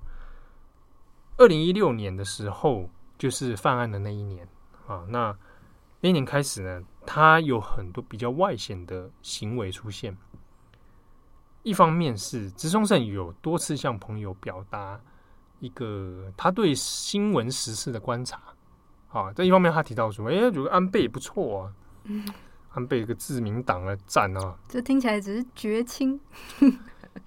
[1.39, 4.47] 二零一六年的时候，就是犯案的那一年
[4.87, 5.05] 啊。
[5.07, 5.37] 那
[6.01, 10.17] 那一年开始呢，他有很多比较外显的行为出现。
[11.61, 14.99] 一方面是植松胜有多次向朋友表达
[15.59, 18.41] 一个他对新闻时事的观察
[19.09, 19.31] 啊。
[19.33, 21.71] 这一方面，他提到说：“哎，觉得安倍也不错啊，
[22.05, 22.25] 嗯、
[22.73, 26.19] 安倍一个自民党的赞啊。”这听起来只是绝亲。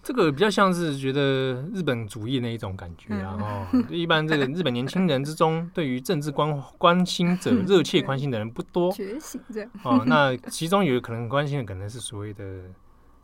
[0.05, 3.37] 这个比较像是觉得日本主义那一种感觉啊，
[3.73, 8.93] 哦，一般这个日本年轻人之中，对于政治关关心者、热切关心的人不多。
[8.93, 12.45] 觉醒这样哦，那其中有可能关心的可能是所谓的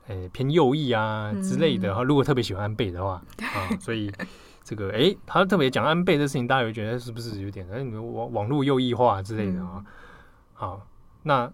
[0.08, 2.02] 诶偏右翼啊之类的哈。
[2.02, 4.10] 如果特别喜欢安倍的话啊，所以
[4.66, 9.84] 这个诶，他特别讲安倍的事情，大家会觉得是不是有点诶网网络右翼化之类的啊？
[10.52, 10.86] 好，
[11.22, 11.50] 那。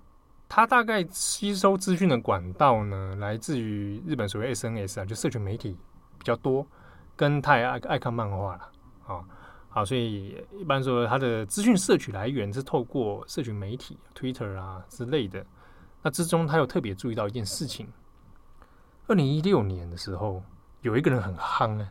[0.54, 5.78] 他大概吸收资讯的管道呢，来自于日本所谓 SNS 啊，就社群媒体
[6.18, 6.66] 比较多，
[7.16, 8.70] 跟他也爱爱看漫画了
[9.06, 9.24] 啊，
[9.70, 15.42] 好，所以一般说他的资讯摄取来源是透过社群媒体 Twitter 啊之类的。
[16.02, 17.88] 那之中他有特别注意到一件事情：
[19.06, 20.42] 二零一六年的时候，
[20.82, 21.90] 有一个人很夯啊，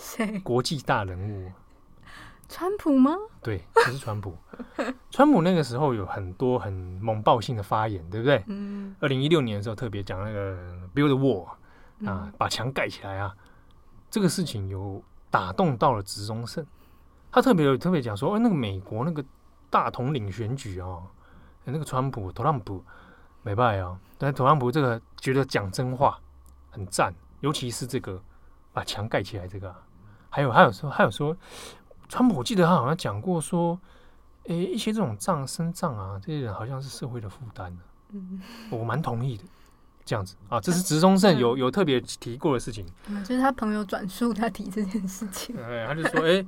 [0.00, 0.38] 谁？
[0.40, 1.52] 国际大人物。
[2.48, 3.14] 川普吗？
[3.42, 4.36] 对，就是川普。
[5.12, 8.42] 川普那个时候有很多很猛爆性的发言，对不对？
[8.48, 8.96] 嗯。
[8.98, 10.56] 二零一六年的时候特别讲那个
[10.94, 11.58] “build wall” 啊，
[12.00, 13.32] 嗯、把墙盖起来啊，
[14.10, 16.66] 这个事情有打动到了植中胜。
[17.30, 19.24] 他特别有特别讲说，哎，那个美国那个
[19.68, 20.98] 大统领选举啊，
[21.62, 22.84] 那个川普、特朗普
[23.42, 26.18] 没败啊，但是特朗普这个觉得讲真话
[26.70, 28.20] 很赞，尤其是这个
[28.72, 29.72] 把墙盖起来这个，
[30.30, 31.36] 还有还有说还有说。
[32.08, 33.78] 川普，我记得他好像讲过说，
[34.46, 37.72] 诶、欸，一些这种账身账啊，这些人好像是社会的负担、
[38.08, 39.44] 嗯、我蛮同意的，
[40.04, 42.84] 这样子啊，这是植松胜有有特别提过的事情。
[43.06, 45.56] 嗯，就是他朋友转述他提这件事情。
[45.56, 46.46] 哎，他就说，诶、欸，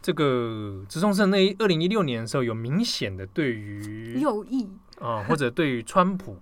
[0.00, 4.66] 这个植松胜那二零一六年的时候，有明显的对于右翼
[4.98, 6.38] 啊，或者对于川普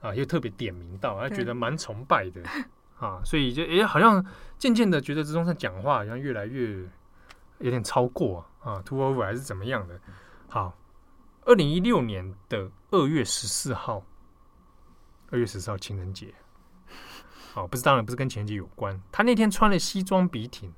[0.00, 2.42] 啊，又特别点名到，他觉得蛮崇拜的
[2.98, 4.24] 啊，所以就诶、欸，好像
[4.58, 6.88] 渐渐的觉得植松胜讲话好像越来越。
[7.60, 9.98] 有点超过啊，too over 还是怎么样的？
[10.48, 10.76] 好，
[11.44, 14.04] 二零一六年的二月十四号，
[15.30, 16.34] 二月十四号情人节，
[17.54, 19.00] 好，不是当然不是跟情人节有关。
[19.12, 20.74] 他那天穿了西装笔挺，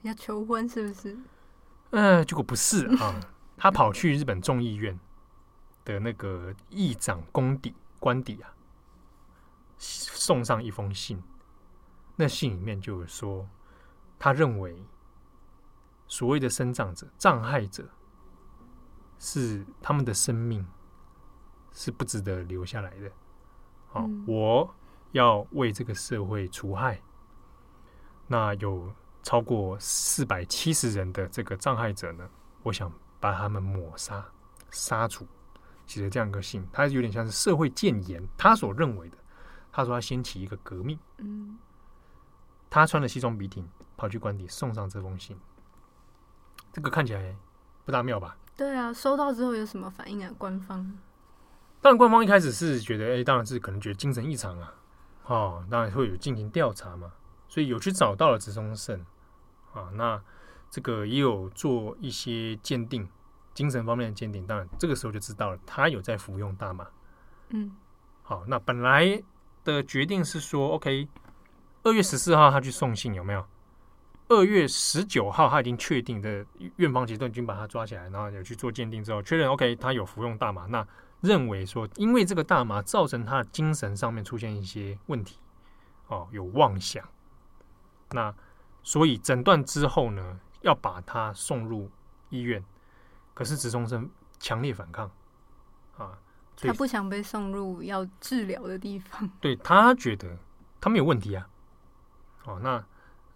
[0.00, 1.16] 要求婚是不是？
[1.90, 3.20] 嗯，结果不是啊，
[3.58, 4.98] 他跑去日本众议院
[5.84, 8.50] 的那个议长公邸官邸啊，
[9.82, 11.20] 送上一封信。
[12.14, 13.48] 那信里面就有说，
[14.16, 14.84] 他认为
[16.06, 17.88] 所谓的生障者、障碍者
[19.18, 20.64] 是他们的生命
[21.72, 23.10] 是不值得留下来的。
[23.88, 24.72] 好，我
[25.10, 27.02] 要为这个社会除害。
[28.28, 32.28] 那有超过四百七十人的这个障碍者呢，
[32.62, 34.24] 我想把他们抹杀、
[34.70, 35.26] 杀除，
[35.86, 39.18] 写的这样一个信，他有点像是社会谏言，他所认为的。
[39.72, 40.98] 他说他掀起一个革命。
[41.18, 41.58] 嗯。
[42.70, 45.36] 他穿着西装笔挺跑去官邸送上这封信，
[46.72, 47.36] 这个看起来
[47.84, 48.34] 不大妙吧？
[48.56, 50.32] 对啊，收到之后有什么反应啊？
[50.38, 50.98] 官方？
[51.82, 54.74] 当然，官方一开始是觉得，哎，当然是可能觉得精神异常啊，
[55.26, 57.12] 哦，当然会有进行调查嘛，
[57.46, 59.04] 所以有去找到了植松胜
[59.74, 60.22] 啊，那
[60.70, 63.06] 这个也有做一些鉴定，
[63.52, 66.86] 精神方面的鉴定，当然这个时候就知道了，他有在服用大麻。
[67.50, 67.76] 嗯，
[68.22, 69.22] 好，那本来
[69.64, 71.08] 的决定是说，OK。
[71.84, 73.44] 二月十四号，他去送信有没有？
[74.28, 76.46] 二月十九号，他已经确定的
[76.76, 80.66] 院方其实都已经把他抓起来，然后有去做鉴定之后，确认 OK，他有服用大麻。
[80.66, 80.86] 那
[81.20, 85.38] 认为说，因为这个大麻造成他的精神上面出现一些问题，
[86.06, 87.06] 哦，有妄想。
[88.10, 88.34] 那
[88.82, 91.90] 所以诊断之后呢，要把他送入
[92.30, 92.64] 医院。
[93.34, 95.10] 可是植松生强烈反抗
[95.96, 96.18] 啊，
[96.56, 99.28] 他不想被送入要治疗的地方。
[99.40, 100.36] 对，他觉得
[100.80, 101.48] 他没有问题啊。
[102.44, 102.84] 哦，那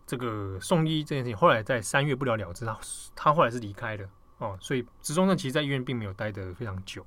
[0.07, 2.79] 这个送医这件事情，后来在三月不了了之，他
[3.15, 7.05] 他后来是离开了哦，所以植松胜其实在医院并没有待得非常久，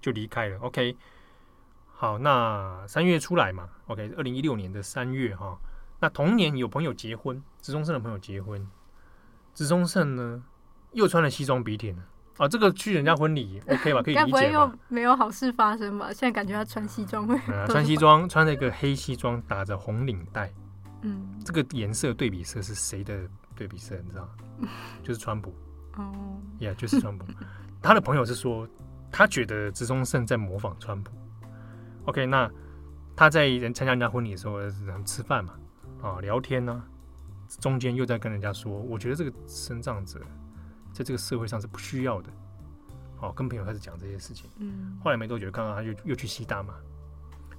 [0.00, 0.58] 就离开了。
[0.58, 0.96] OK，
[1.92, 5.58] 好，那三月出来嘛，OK，二零一六年的三月哈、哦，
[6.00, 8.68] 那同年有朋友结婚，植松胜的朋友结婚，
[9.54, 10.44] 植松胜呢
[10.92, 11.96] 又穿了西装笔挺
[12.38, 14.24] 啊，这个去人家婚礼 OK 吧，可以理解吧？
[14.24, 16.08] 该不会又没有好事发生吧？
[16.08, 20.52] 现在感觉他穿西装会、 嗯、穿西装，穿了一个黑西装，打着红领带。
[21.02, 23.20] 嗯，这个颜色对比色是谁的
[23.54, 23.94] 对比色？
[24.04, 24.22] 你知道
[24.58, 24.68] 吗？
[25.02, 25.54] 就是川普。
[25.96, 26.12] 哦，
[26.58, 27.24] 也，就是川普。
[27.80, 28.68] 他的朋友是说，
[29.10, 31.12] 他觉得植松胜在模仿川普。
[32.04, 32.50] OK，那
[33.14, 34.58] 他在人参加人家婚礼的时候，
[35.04, 35.54] 吃饭嘛，
[36.02, 36.84] 啊，聊天呢、啊，
[37.60, 40.20] 中间又在跟人家说，我觉得这个身障者
[40.96, 42.30] 在这个社会上是不需要的。
[43.20, 44.48] 哦，跟朋友开始讲这些事情。
[44.58, 46.74] 嗯，后来没多久，刚刚他又又去吸大麻，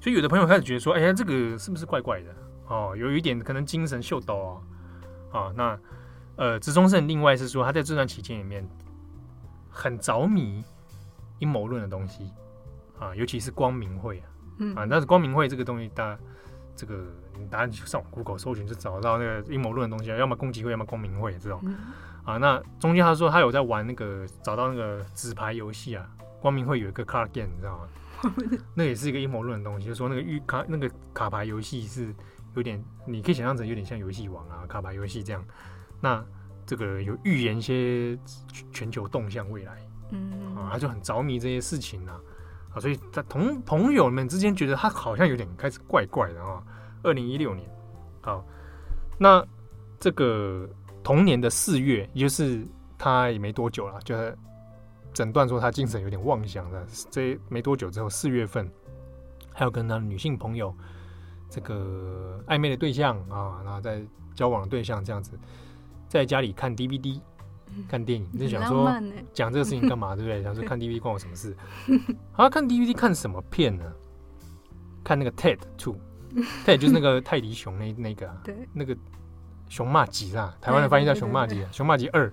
[0.01, 2.35] 所以有的朋友开始觉得说，哎呀，这个是不是怪怪的？
[2.67, 4.61] 哦，有一点可能精神秀逗哦，
[5.31, 5.79] 啊，那
[6.35, 8.67] 呃，植松胜另外是说他在这段期间里面
[9.69, 10.63] 很着迷
[11.39, 12.31] 阴谋论的东西
[12.99, 16.19] 啊，尤其是光明会啊，嗯啊，但是光明会这个东西，大家
[16.75, 21.59] 这个你答案就上 Google 搜寻就找到那个阴谋论的东西，要么攻击会，要么光明会这种
[22.27, 22.37] 啊。
[22.37, 26.07] 那中间他说他有在玩那个找到那个纸牌游戏啊，
[26.39, 27.87] 光明会有一个 card game，你知道吗？
[28.75, 32.13] 那也是一个阴谋论的东西，就是说那个预卡那个卡牌游戏是。
[32.55, 35.45] 有点，你可以想象成有点像游戏王啊、卡牌游戏这样。
[36.01, 36.25] 那
[36.65, 38.17] 这个有预言一些
[38.73, 39.77] 全球动向未来，
[40.09, 42.19] 嗯啊，他就很着迷这些事情啊，
[42.73, 46.63] 啊，所以他同朋友们之间觉得他好像有点开始怪怪的啊。
[47.03, 47.69] 二零一六年，
[48.21, 48.43] 好，
[49.19, 49.45] 那
[49.99, 50.67] 这个
[51.07, 52.67] 同年的四月，也就是
[52.97, 54.13] 他也没多久了，就
[55.13, 56.85] 诊断说他精神有点妄想的。
[57.09, 58.69] 这没多久之后，四月份，
[59.53, 60.75] 还有跟他女性朋友。
[61.49, 64.01] 这个暧昧的对象啊，然后在
[64.35, 65.39] 交往的对象这样子，
[66.09, 67.21] 在家里看 DVD、
[67.87, 68.91] 看电影，就想说
[69.31, 70.43] 讲这个事情干嘛，对不对？
[70.43, 71.55] 想说看 DVD 关我什么事？
[72.35, 73.85] 啊，看 DVD 看什么片呢？
[75.05, 78.93] 看那个 TED Two，TED 就是那个泰迪熊那那个， 对，那个
[79.69, 82.31] 熊骂吉啦，台湾的翻译叫熊骂集，熊骂吉二。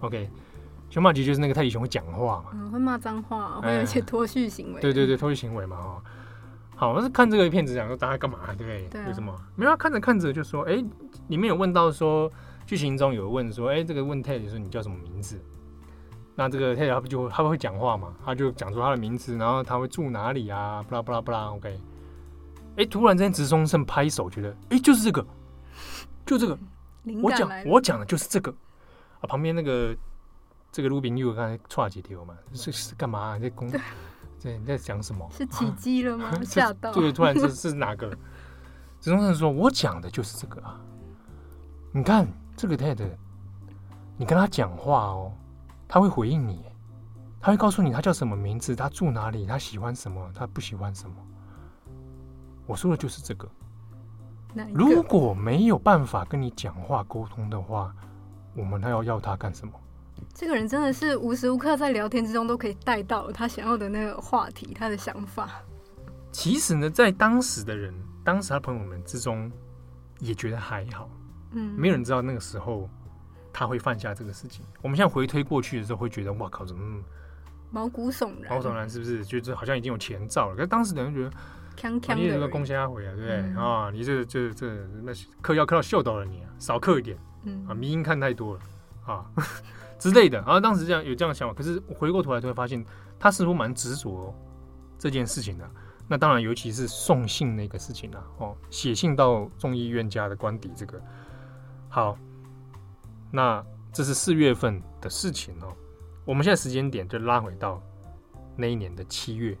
[0.00, 0.28] OK，
[0.90, 4.80] 熊骂吉就是那个泰迪熊会讲话嘛，嗯，会骂脏话，会有一些脱序行为。
[4.80, 6.02] 对对对，脱序行为嘛，哈。
[6.78, 8.86] 好，那是看这个片子，讲说大家干嘛，对不对？
[8.90, 9.34] 对啊、为什么？
[9.54, 10.74] 没有，看着看着就说，哎，
[11.28, 12.30] 里面有问到说，
[12.66, 15.40] 剧情中有问说，哎，这个问 Ted 说你叫什么名字？
[16.34, 18.12] 那这个 Ted 他不就他不会讲话嘛？
[18.22, 20.84] 他就讲出他的名字，然后他会住哪里啊？
[20.86, 21.80] 布拉布拉布拉，OK。
[22.76, 25.26] 哎，突然之间，直松胜拍手，觉得，哎，就是这个，
[26.26, 26.58] 就这个，
[27.22, 28.52] 我讲我讲的就是这个
[29.20, 29.24] 啊。
[29.26, 29.96] 旁边那个
[30.70, 32.34] 这个鲁宾又刚才错了几条嘛？
[32.52, 33.38] 是是干嘛、啊？
[33.38, 33.70] 在公。
[33.70, 33.80] 对，
[34.58, 35.26] 你在讲什么？
[35.32, 36.30] 是起乩了吗？
[36.44, 36.92] 吓到！
[36.92, 38.10] 对，突然这是哪个？
[39.00, 40.80] 植松胜说：“我讲的就是这个啊！
[41.92, 43.08] 你看这个 TED，
[44.16, 45.32] 你跟他讲话哦，
[45.86, 46.64] 他会回应你，
[47.40, 51.14] 他会告诉你他叫什么名字，他住哪里，他喜欢什么，他不喜欢什么。
[52.66, 53.48] 我说的就是这个。
[54.72, 57.94] 如果没有办法跟你讲话沟通的话，
[58.54, 59.72] 我们还要要他干什么？
[60.34, 65.50] 这个人真的是无时无刻在聊天之中都可以带到他想要的那个话题，他的想法。
[66.32, 67.94] 其实呢，在当时的人，
[68.24, 69.50] 当时他朋友们之中，
[70.20, 71.08] 也觉得还好。
[71.52, 72.88] 嗯，没有人知道那个时候
[73.52, 74.64] 他会犯下这个事情。
[74.82, 77.02] 我们现在回推过去的时候，会觉得哇靠，怎么
[77.70, 78.50] 毛骨悚然？
[78.50, 79.24] 毛骨悚然是不是？
[79.24, 80.54] 觉得好像已经有前兆了。
[80.56, 81.30] 可是当时的人觉得，
[81.82, 83.36] 啊、你这个贡献阿回啊，对不对？
[83.36, 84.66] 嗯、啊，你这这这
[85.02, 85.12] 那
[85.42, 87.18] 嗑药嗑到秀到了你啊，少嗑一点。
[87.44, 88.60] 嗯啊，迷因看太多了
[89.04, 89.30] 啊
[90.00, 90.38] 之类的。
[90.38, 92.84] 然后当时这样有这样的想法，可是回过头来就会发现，
[93.20, 94.34] 他似乎蛮执着
[94.98, 95.70] 这件事情的。
[96.08, 101.00] 那当然，尤其是送信那个事情啊，哦，写信到众议院家的官邸，这个
[101.88, 102.18] 好，
[103.30, 105.72] 那这是四月份的事情哦。
[106.24, 107.80] 我们现在时间点就拉回到
[108.56, 109.56] 那一年的七月，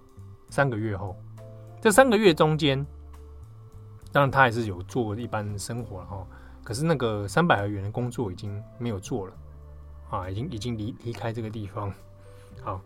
[0.50, 1.16] 三个月后，
[1.86, 2.84] 这三个月中间，
[4.10, 6.26] 当然他还是有做一般生活了哈。
[6.64, 9.32] 可是那个三百合园的工作已经没有做了
[10.10, 11.94] 啊，已经已经离离开这个地方，
[12.60, 12.80] 好。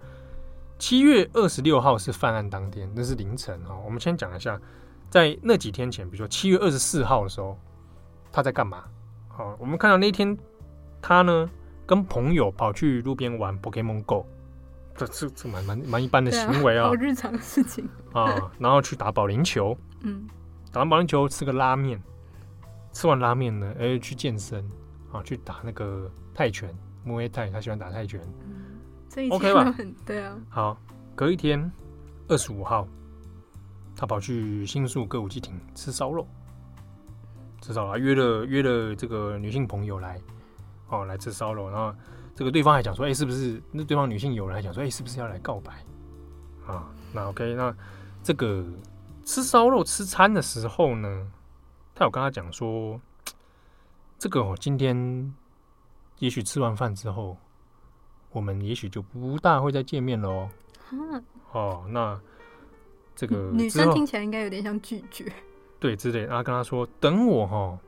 [0.78, 3.74] 七月二十六号是犯案当天，那是凌晨哈。
[3.82, 4.60] 我们先讲一下，
[5.08, 7.58] 在那几天前，比如说七月二十四号的时候，
[8.30, 8.84] 他在干嘛？
[9.28, 10.36] 好，我们看到那天
[11.00, 11.50] 他呢
[11.86, 14.26] 跟朋友跑去路边玩 Pokemon Go，
[15.06, 18.50] 这这这蛮蛮蛮一般的行为啊，好日常的事情啊。
[18.58, 20.28] 然后去打保龄球，嗯，
[20.72, 22.02] 打完保龄球吃个拉面，
[22.92, 24.62] 吃完拉面呢，哎，去健身
[25.12, 26.74] 啊，去打那个泰拳，
[27.04, 28.20] 木 a 泰，他喜欢打泰拳。
[29.30, 29.74] OK 吧，
[30.04, 30.38] 对啊。
[30.48, 30.80] 好，
[31.14, 31.70] 隔一天，
[32.28, 32.86] 二十五号，
[33.96, 36.26] 他跑去新宿歌舞伎町吃烧肉，
[37.60, 40.20] 吃烧肉，约了约了这个女性朋友来，
[40.88, 41.68] 哦，来吃烧肉。
[41.68, 41.92] 然后
[42.40, 43.62] 这个对方还讲说，哎、欸，是不是？
[43.70, 45.84] 那对方女性友人还讲说，哎、欸，是不是要来告白？
[46.66, 47.76] 啊，那 OK，那
[48.22, 48.64] 这个
[49.26, 51.30] 吃烧肉吃餐的时候呢，
[51.94, 52.98] 他有跟他讲说，
[54.18, 55.34] 这个哦，今天
[56.18, 57.36] 也许吃完饭之后。
[58.32, 60.50] 我们也许就不大会再见面了哦。
[61.52, 62.18] 哦，那
[63.14, 65.30] 这个女生听起来应该有点像拒绝，
[65.78, 66.20] 对，之类。
[66.20, 67.78] 然后跟他说：“等我哈，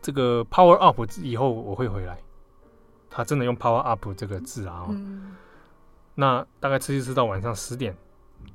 [0.00, 2.16] 这个 power up 以后我会回来。”
[3.10, 4.86] 他真的用 power up 这个字啊。
[4.88, 5.36] 嗯。
[6.14, 7.96] 那大概吃一吃到晚上十点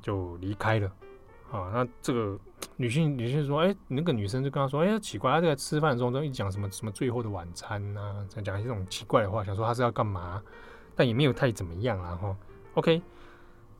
[0.02, 0.92] 就离开了。
[1.50, 2.36] 啊，那这个
[2.76, 10.42] 女性女性说：“哎，那个女生就跟他说：‘哎，奇怪，他在吃饭的时候都一讲什么什么最后的晚餐啊，在讲一些这种奇怪的话，想说他是要干嘛，
[10.96, 12.36] 但也没有太怎么样啊。’哈
[12.74, 13.00] ，OK，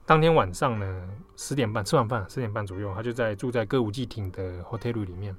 [0.06, 5.34] 当天晚上呢，十点半吃完饭，十点半左右，他就在住在歌舞伎町的 hotel 里面。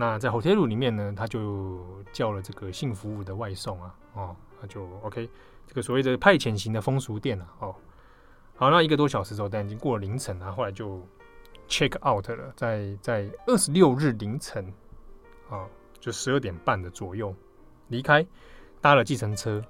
[0.00, 5.28] 那在 hotel 里面呢，他就叫了这个性服务的外送啊，哦，那就 OK，
[5.66, 7.74] 这个所谓的派遣型的风俗店啊，哦。”
[8.54, 11.00] 好，那一个多小时之后，但已经过了凌晨了，后来就
[11.68, 14.72] check out 了，在在二十六日凌晨
[15.50, 15.66] 啊，
[15.98, 17.34] 就十二点半的左右
[17.88, 18.24] 离开，
[18.80, 19.60] 搭了计程车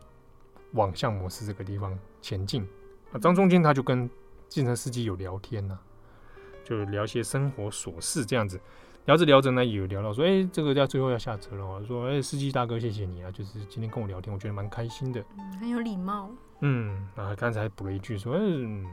[0.72, 2.68] 往向模寺这个地方前进。
[3.12, 4.08] 啊，张中间他就跟
[4.46, 8.60] 计程司机有聊天呢、啊，就聊些生活琐事这样子，
[9.08, 16.28] 聊着聊着呢，也有聊到说，哎、欸，这个要最后要下车了，说，哎、欸，司机大哥，谢谢你啊，就是今天跟我聊天，我觉得蛮开心的，嗯，很有礼貌。
[16.60, 18.86] 嗯，啊，刚才补了一句说，嗯，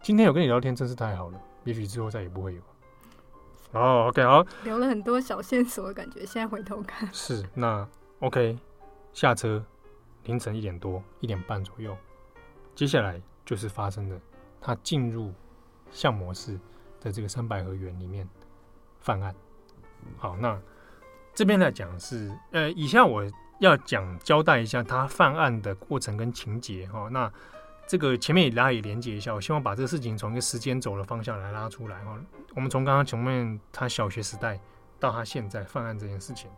[0.00, 2.60] 今天有跟你聊天真是太好了，也许之后再也不会有。
[3.72, 7.84] 哦，OK，好，留了很多小线索的感觉，现在回头看是那
[8.20, 8.56] OK，
[9.12, 9.60] 下车，
[10.22, 11.96] 凌晨一点多，一点半左右，
[12.76, 14.20] 接下来就是发生的
[14.60, 15.32] 他进入
[15.90, 16.56] 相模式
[17.00, 18.24] 的这个三百合园里面
[19.00, 19.34] 犯案。
[20.16, 20.58] 好，那
[21.34, 23.24] 这边来讲是，呃，以下我。
[23.60, 27.28] 要讲交代一下他犯案的过程跟情节哈，那
[27.88, 32.16] 这个前面也大家也连接一下，我希望把这个事情从一个时间轴的方向来拉出来哈。
[32.54, 34.60] 我们从刚刚前面他小学时代
[35.00, 36.48] 到他现在犯案这件事情，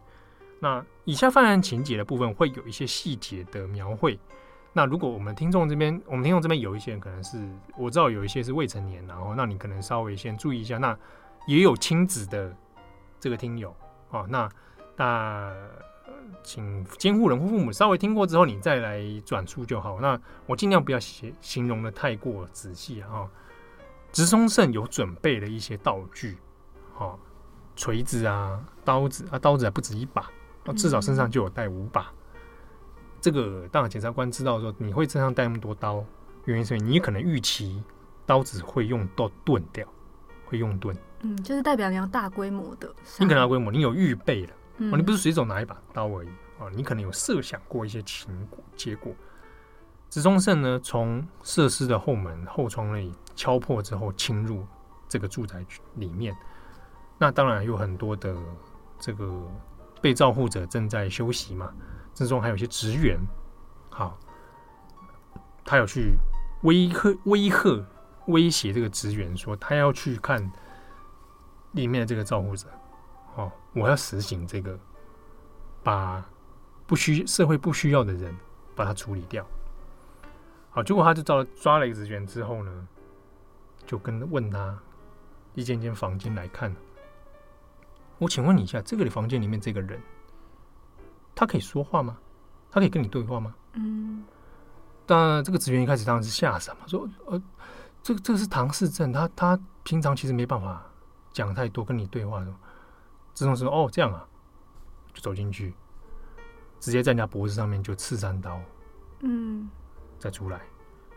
[0.59, 4.21] 那以下犯案情节的部分会有一些细节的描绘。
[4.75, 7.39] 那如果我们听众这边，我们听众这边有一些人可能是
[7.79, 10.77] 我知道有一些是未成年，然后那你可能稍微先注意一下。
[10.77, 10.95] 那
[11.47, 12.55] 也有亲子的
[13.21, 13.77] 这个听友
[14.11, 14.49] 哦，那
[14.97, 15.55] 那。
[16.43, 20.01] 请监护人或父母稍微听过之后，你再来转述就好。
[20.01, 23.29] 那我尽量不要写形容的太过仔细啊。
[24.13, 26.39] 植松胜有准备了一些道具，
[26.95, 27.19] 哈，
[27.75, 30.31] 锤子啊、刀子啊，刀子还不止一把，
[30.77, 32.03] 至少身上就有带五把。
[32.03, 32.41] 嗯、
[33.21, 36.05] 这个当然检察官知道说你会身上带那么多刀，
[36.45, 37.83] 原因是你可能预期
[38.25, 39.87] 刀子会用到钝掉，
[40.47, 40.97] 会用钝。
[41.23, 44.53] 嗯，就是代表你要大规模的，你可能大规模，你有预备了。
[44.93, 49.13] 哦，你不是随手拿一把刀而已哦，你可能有设想过一些情果结果。
[50.09, 54.67] 植中胜呢，从设施的后门后窗内敲破之后，侵入
[55.09, 55.65] 这个住宅
[55.97, 56.35] 里面。
[57.19, 58.35] 那当然有很多的
[58.99, 59.31] 这个
[60.01, 61.71] 被照护者正在休息嘛，
[62.15, 63.21] 之中还有一些职员
[63.91, 64.19] 好，
[65.65, 66.15] 他有去
[66.63, 67.87] 威吓、威吓、
[68.27, 70.51] 威胁这个职员说，他要去看
[71.73, 72.67] 里面的这个照顾者。
[73.37, 74.79] 哦，我要实行这个，
[75.83, 76.25] 把
[76.87, 78.37] 不需社会不需要的人
[78.75, 79.47] 把他处理掉。
[80.71, 82.89] 好，结果他就抓抓了一个职员之后呢，
[83.87, 84.77] 就跟问他
[85.55, 86.75] 一间间房间来看。
[88.19, 90.01] 我请问你一下，这个房间里面这个人，
[91.35, 92.19] 他可以说话吗？
[92.71, 93.55] 他可以跟你对话吗？
[93.75, 94.25] 嗯。
[95.07, 97.43] 但，这个职员一开始当然是吓傻嘛，说呃，
[98.03, 100.85] 这个这个是唐氏症，他他平常其实没办法
[101.33, 102.53] 讲太多跟你对话的。
[103.33, 104.27] 自动说哦这样啊，
[105.15, 105.75] 就走进去，
[106.79, 108.61] 直接在人家脖子上面就刺三刀，
[109.21, 109.71] 嗯，
[110.19, 110.61] 再出来，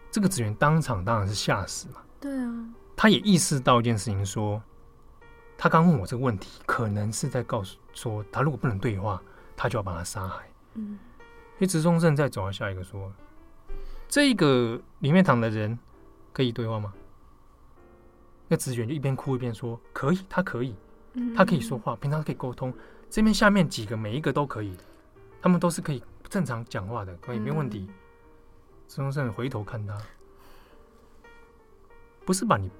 [0.09, 2.01] 这个职员当场当然是吓死嘛。
[2.21, 4.63] 对啊，他也意识到一件事情说，说
[5.57, 9.21] 他刚问我这个问题，可能是在告诉说，他如果不能对话，
[9.57, 10.47] 他就要把他杀害。
[10.75, 10.97] 嗯，
[11.57, 13.11] 所以直中正在走到下一个说，
[14.07, 15.77] 这个里面躺的人
[16.31, 16.93] 可以对话吗？
[18.47, 20.75] 那职员就一边哭一边说，可以，他可以。
[21.35, 22.73] 他可以说话，平常可以沟通。
[23.07, 24.75] 这边下面几个每一个都可以，
[25.41, 27.87] 他们都是可以正常讲话的，可以没问题。
[28.87, 29.95] 孙中山回头看他，
[32.25, 32.57] 不是吧？
[32.57, 32.71] 你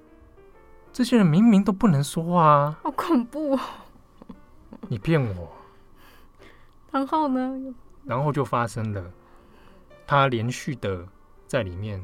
[0.91, 2.79] 这些人明明都不能说话啊！
[2.81, 3.59] 好恐怖哦！
[4.89, 5.51] 你骗我。
[6.91, 7.75] 然后呢？
[8.03, 9.11] 然后就发生了，
[10.07, 11.07] 他连续的
[11.47, 12.03] 在里面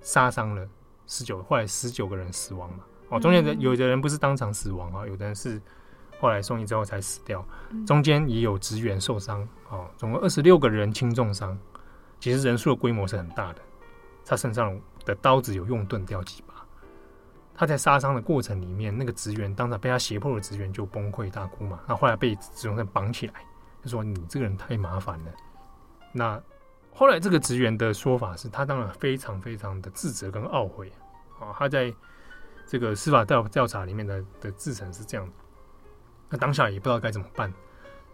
[0.00, 0.66] 杀伤了
[1.10, 2.84] 十九，后来十九个人死亡嘛。
[3.08, 5.60] 哦，中间的有的人不是当场死亡啊，有的人是
[6.20, 7.44] 后来送医之后才死掉。
[7.84, 11.58] 中间也有职员受伤，哦，总共二十六个人轻重伤。
[12.20, 13.60] 其实人数的规模是很大的。
[14.24, 16.54] 他身上的刀子有用钝掉几把。
[17.52, 21.80] 他在杀伤的过程里面，那个职员当场被他胁迫的职员就崩溃大哭嘛。
[21.88, 23.34] 那后来被职中正绑起来，
[23.82, 25.32] 就说你这个人太麻烦了。
[26.12, 26.40] 那
[27.00, 30.92] 后来这个职员的说法是他当然非常非常的自责跟懊悔
[31.40, 31.90] 啊，他在。
[32.66, 35.28] 这个司法调调查里面的的制程是这样，
[36.28, 37.52] 那当下也不知道该怎么办。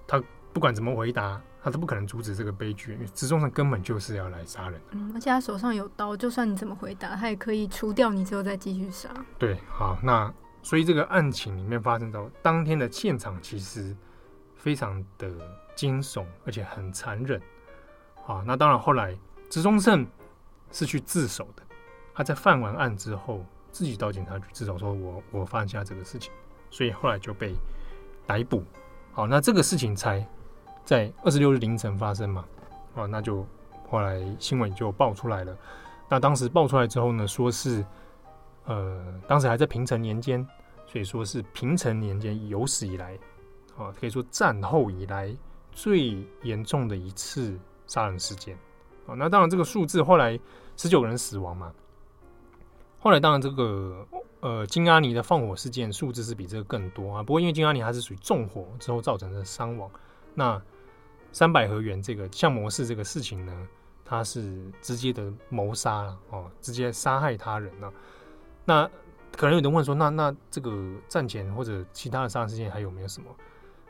[0.07, 4.81] 他不管怎么回答，他都不可能阻止这个悲剧，因为直中上根本就是要来杀人。
[4.93, 9.11] 嗯，而且他手上有刀，就算你怎么回答，他也可以除掉你之后再继续杀。
[9.39, 10.33] 对，好，那
[10.63, 13.95] 所以这个案情里面发生到当天的现场，其实
[14.55, 15.31] 非常的
[15.75, 17.39] 惊悚，而且很残忍。
[18.27, 19.17] 啊，那当然后来
[19.49, 20.07] 直中胜
[20.71, 21.63] 是去自首的，
[22.15, 23.45] 他在犯完案之后。
[23.73, 26.33] 自己到警察局自首说我：“我我犯下这个事情，
[26.71, 27.55] 所以后来就被
[28.27, 28.65] 逮捕。
[29.13, 30.27] 好，那这个事情才
[30.83, 32.43] 在二十六日凌晨发生嘛？
[32.95, 33.47] 啊，那就
[33.91, 35.55] 后来新闻就爆出来了。
[36.09, 37.85] 那当时爆出来之后呢，说是
[38.65, 40.43] 呃，当时还在平成年间，
[40.87, 43.13] 所以说是平成年间有史以来
[43.77, 45.37] 啊，可以说战后以来
[45.71, 48.57] 最严重的一次杀人事件。
[49.07, 50.39] 啊，那当然这个数字后来
[50.77, 51.73] 十九个人死亡嘛。”
[52.99, 54.05] 后来当然这个
[54.41, 59.89] 呃金阿尼的放火事件数字是比这个更多啊，不过因为金阿尼它是属于纵火之后造成的伤亡，
[60.35, 60.61] 那
[61.31, 63.69] 三百合园这个相模氏这个事情呢，
[64.05, 67.93] 它是直接的谋杀哦，直接杀害他人了。
[68.65, 68.91] 那
[69.37, 70.77] 可能有人问说，那那这个
[71.07, 73.29] 战前或者其他的杀人事件还有没有什么？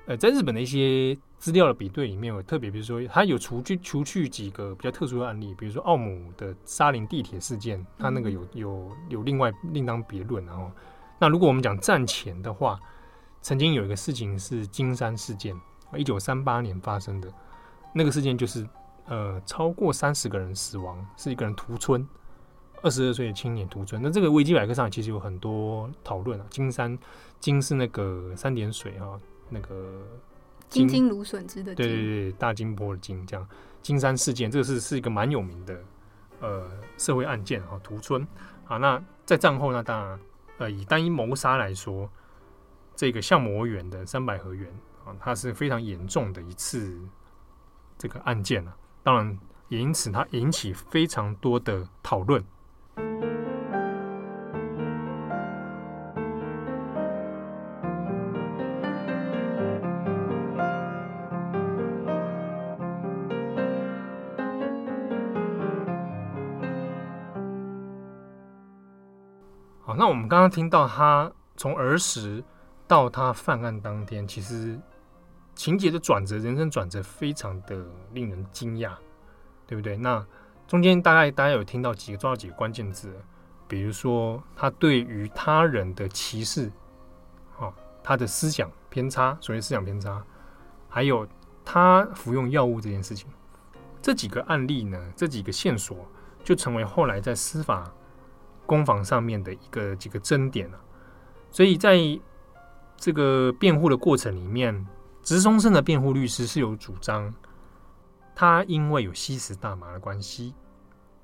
[0.07, 10.47] 呃，在日本的一些资料的比对里面，有特别，比如说，它有除去除去几个比较特殊的案例，比如说奥姆的沙林地铁事件，它那个有有有另外另当别论。
[10.47, 10.71] 然后，
[11.19, 12.79] 那如果我们讲战前的话，
[13.43, 15.61] 曾经有一个事情是金山事件，
[15.97, 17.29] 一九三八年发生的
[17.93, 18.65] 那个事件，就是
[19.07, 22.07] 呃超过三十个人死亡，是一个人屠村，
[22.81, 24.01] 二十二岁的青年屠村。
[24.01, 26.97] 那这个维基百科上其实有很多讨论啊，金山
[27.41, 29.19] 金是那个三点水啊。
[29.49, 30.03] 那个
[30.69, 33.49] 金金芦笋汁的金，对对对，大金波的金，这样
[33.83, 35.81] 金山事件，这个是是一个蛮有名的
[36.41, 38.27] 呃社会案件哈，屠村
[38.67, 38.77] 啊。
[38.79, 40.21] 那在战后呢，当然
[40.59, 42.11] 呃以单一谋杀来说，
[42.95, 44.69] 这个相模园的三百合园
[45.05, 46.99] 啊，它是非常严重的一次
[47.97, 48.77] 这个案件啊。
[49.03, 49.39] 当然
[49.69, 52.45] 也因此它引起非常多的讨论。
[70.07, 72.41] 那我们刚刚听到他从儿时
[72.87, 74.81] 到他犯案当天，其实
[75.57, 78.93] 情节的转折、人生转折非常的令人惊讶，
[79.67, 79.97] 对不对？
[79.97, 80.25] 那
[80.69, 83.13] 中间大概大家有听到几个重要几个关键字，
[83.67, 86.71] 比如说他对于他人的歧视，
[87.59, 90.23] 啊，他的思想偏差，所谓思想偏差，
[90.89, 91.27] 还有
[91.65, 93.29] 他服用药物这件事情，
[94.01, 96.07] 这几个案例呢，这几个线索
[96.45, 97.93] 就成为后来在司法
[98.67, 100.79] 攻防上面的一个几个争点啊。
[101.51, 101.97] 所以在
[102.97, 104.87] 这个辩护的过程里面，
[105.23, 107.33] 植松胜的辩护律师是有主张，
[108.35, 110.55] 他因为有吸食大麻的关系，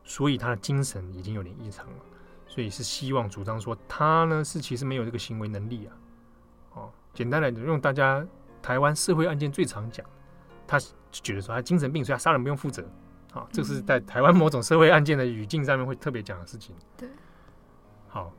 [0.05, 1.99] 所以他的精神已经有点异常了，
[2.47, 5.97] 所以是希望主张说他呢是其实没有这个行为能力啊。
[6.75, 8.27] 哦，简单来讲，用大家
[8.63, 10.07] 台湾社会案件最常讲，
[10.67, 12.83] 他就觉得说他精神病，所以他杀人不用负责。
[13.33, 16.77] 啊，这是在台湾某种社会案件的语境上面会特别讲的事情。
[16.99, 17.09] 对，
[18.13, 18.33] 好。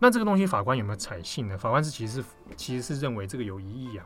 [0.00, 1.56] 那这个东西法官有没有采信呢？
[1.56, 4.04] 法官是其实是其实是认为这个有疑义啊，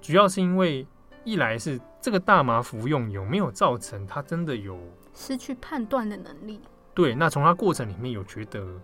[0.00, 0.86] 主要是因为
[1.24, 4.78] 一来是这个大麻服用有没有造成他真的有
[5.14, 6.60] 失去判断的能力？
[6.92, 8.78] 对，那从他过程里面有觉得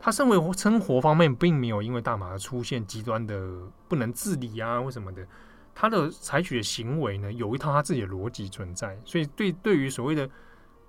[0.00, 3.50] 他身为生活方面并没有因为大麻出现极端的
[3.88, 5.26] 不能自理啊或什么的，
[5.74, 10.30] 他的采取的行为呢有一套他自己的逻辑存在，所以对对于所谓的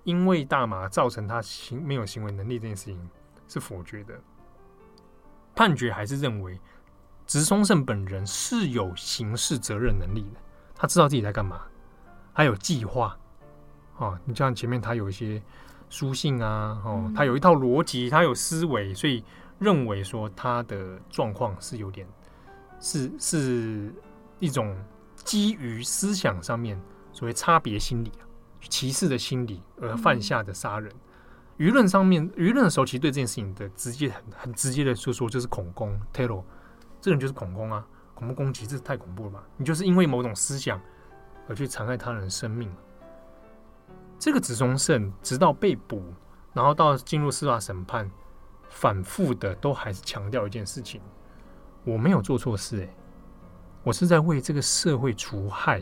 [0.04, 3.10] 因为大麻造成他行没有行为能力这件事情
[3.48, 4.14] 是否决的。
[5.56, 6.60] 判决还是认为，
[7.26, 10.40] 植松胜本人是有刑事责任能力的，
[10.76, 11.62] 他知道自己在干嘛，
[12.34, 13.18] 还有计划。
[13.98, 15.42] 哦，你像前面他有一些
[15.90, 19.24] 书信啊，哦，他有一套逻辑，他有思维，所以
[19.58, 22.06] 认为说他的状况是有点，
[22.82, 23.96] 是是
[24.40, 24.78] 一种
[25.16, 26.78] 基于思想上面
[27.14, 28.28] 所谓差别心理啊、
[28.60, 30.92] 歧视的心理而犯下的杀人。
[31.58, 36.44] 舆论上面，舆论的时候，其实对这件事情的直接很很直接的说说，就是恐攻 terror，
[37.00, 39.44] 这人就是恐攻啊，恐怖攻击，这太恐怖了吧？
[39.56, 40.82] 你就是因为某种思想
[41.48, 42.70] 而去残害他人生命。
[44.20, 46.04] 这个植松胜直到被捕，
[46.54, 48.12] 然后到进入司法审判，
[48.70, 51.00] 反复的都还是强调一件事情：
[51.86, 52.96] 我没有做错事，哎，
[53.84, 55.82] 我是在为这个社会除害。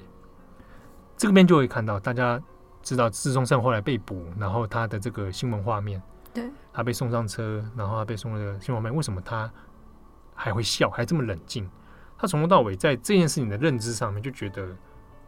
[1.17, 2.39] 这个边就会看到大家。
[2.83, 5.99] 知道自松胜后来被捕，然后他的这个新闻画面，
[6.33, 9.49] 对，他被送上车，然后他被送了新闻画面，为什么他
[10.35, 11.67] 还会笑，还这么冷静？
[12.17, 14.67] 他从头到尾在这件事情的认知上面就觉得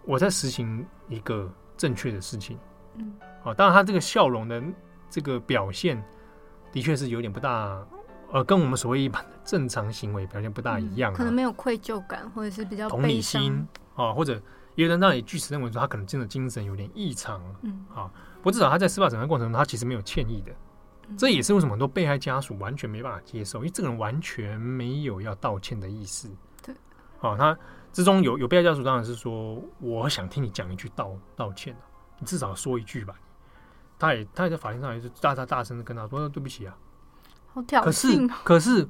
[0.03, 2.59] 我在实行一个正确的事情。
[2.95, 4.61] 嗯，好，当然他这个笑容的
[5.09, 6.03] 这个表现
[6.73, 7.81] 的确是有点不大，
[8.33, 14.41] 呃，跟我们所谓一般的正常行为表现不大一样，啊嗯，可能没有愧疚感，或者是比较同理心啊，或者。
[14.75, 20.51] 有人让你据此认为说他可能真的精神有点异常，嗯，啊，不过至少他在司法审判过程中，他其实没有歉意的，
[21.17, 26.29] 这也是为什么很多被害家属完全没办法接受，因为这个人完全没有要道歉的意思。
[26.61, 26.75] 对，
[27.19, 27.57] 好，他
[27.93, 31.75] 之中有有被害家属当然是说，我想听你讲一句道道歉，
[32.19, 33.15] 你至少说一句吧。
[33.97, 36.77] 他也他也在法庭上也是大大大声的跟他说对不起啊，
[37.53, 37.85] 好挑衅。
[37.85, 38.89] 可是可是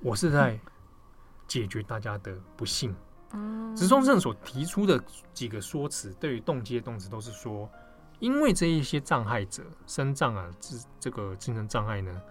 [0.00, 0.58] 我是在
[1.46, 2.92] 解决大家的不幸。
[3.74, 4.98] 植松胜所提出的
[5.34, 7.68] 几个说辞，对于动机的动词都是说，
[8.20, 12.22] 因为这一些障碍者身障啊，这这个精神障碍呢，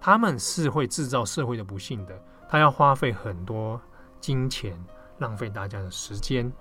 [0.00, 2.16] 他们是会制造社会的不幸的，
[2.48, 3.80] 他要花费很多
[4.20, 4.80] 金钱，
[5.18, 6.52] 浪费大家的时间，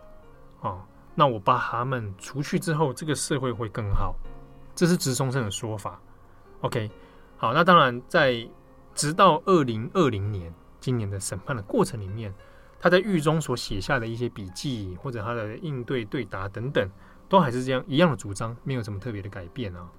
[0.61, 0.81] 哦，
[1.13, 4.15] 那我把他们除去之后，这个社会会更好，
[4.73, 6.01] 这是植松胜的说法。
[6.61, 6.89] OK，
[7.37, 8.49] 好，那当然在
[8.95, 12.33] 直到二零二零年今年的审判的过程里面。
[12.79, 16.87] 他在狱中所写下的一些笔记，或者他的应对对答等等，
[17.27, 19.89] 都还是这样一样的主张，没有什么特别的改变啊。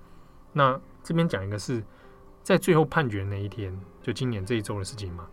[0.53, 1.83] 那这边讲一个是
[2.43, 5.27] 在最后判决那一天，就今年这一周的事情嘛。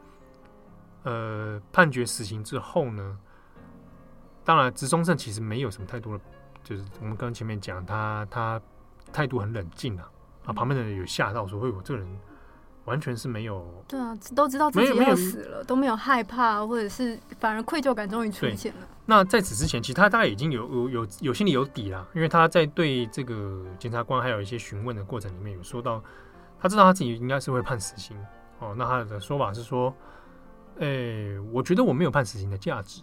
[1.03, 3.17] 呃，判决死刑之后呢，
[4.43, 6.23] 当然植松胜其实没有什么太多的，
[6.63, 8.59] 就是我们刚前面讲他他
[9.13, 10.09] 态度很冷静啊，
[10.45, 12.19] 啊，旁边的人有吓到说，会有这个人。
[12.85, 18.87] 完全是没有，对啊，都知道自己要死了，都没有害怕，或者是反而愧疚感终于出现了。
[19.07, 26.03] 那在此之前，其实他大概已经有有有有心里有底了，因为他在对这个检察官还有一些询问的过程里面有说到，
[26.59, 28.17] 他知道他自己应该是会判死刑
[28.59, 28.73] 哦。
[28.77, 29.93] 那他的说法是说，
[30.77, 33.01] 诶、欸，我觉得我没有判死刑的价值，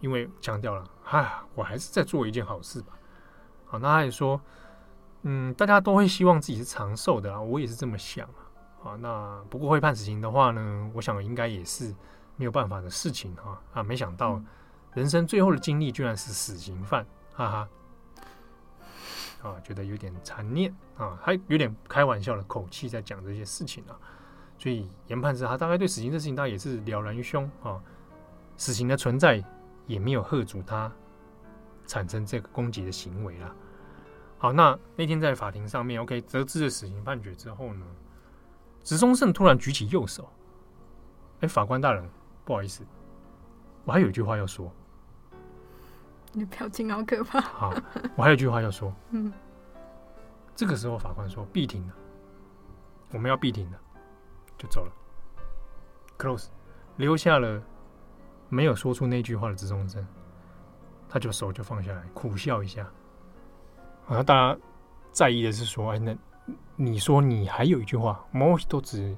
[0.00, 2.92] 因为强调了，哎，我还是在做一件好事吧。
[3.66, 4.40] 好，那他也说，
[5.22, 8.26] 嗯，大家都会希望自己是长寿的啊，我也是这么想。
[8.26, 8.39] 啊，
[9.00, 11.94] 那不过会判死刑的话呢，我想应该也是
[12.36, 13.82] 没有办法的事情哈啊！
[13.82, 14.42] 没想到
[14.94, 17.04] 人生最后的经历居然是死刑犯，
[17.34, 17.68] 哈哈！
[19.42, 23.92] 啊，觉得有点残念啊，还有点开玩笑的口气在讲这些事情啊。
[24.58, 27.80] 所以研判是他大概对死刑这事情，他也是了然于胸啊。
[28.56, 29.42] 死刑的存在
[29.86, 30.90] 也没有吓阻他
[31.86, 33.54] 产生这个攻击的行为了。
[34.38, 37.86] 好，那那天在法庭上面，OK，得知了死刑判决之后呢？
[38.82, 40.28] 植松胜突然举起右手，
[41.40, 42.08] 哎，法官大人，
[42.44, 42.84] 不好意思，
[43.84, 44.72] 我还有一句话要说。
[46.32, 47.40] 你的表情好可怕。
[47.40, 47.74] 好，
[48.16, 48.94] 我还有一句话要说。
[49.10, 49.32] 嗯，
[50.54, 51.94] 这个时候法官说闭庭了，
[53.12, 53.78] 我们要闭庭了，
[54.56, 54.92] 就走了。
[56.18, 56.48] Close，
[56.96, 57.62] 留下了
[58.48, 60.06] 没有说出那句话的执中正，
[61.08, 62.88] 他就手就放下来，苦笑一下。
[64.04, 64.58] 好像大家
[65.12, 66.16] 在意的是说，哎，那
[66.75, 69.15] 你说你还有一句话，もう一つ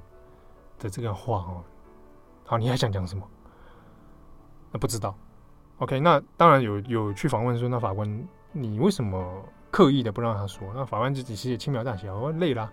[0.79, 1.63] 的这个话哦，
[2.45, 3.27] 好，你还想讲什么？
[4.71, 5.15] 那不知道。
[5.79, 10.67] OK，那当然有有去访问说，那法官你为什么刻意的不让他说？
[10.73, 12.71] 那法官就只是也轻描淡写，我累了。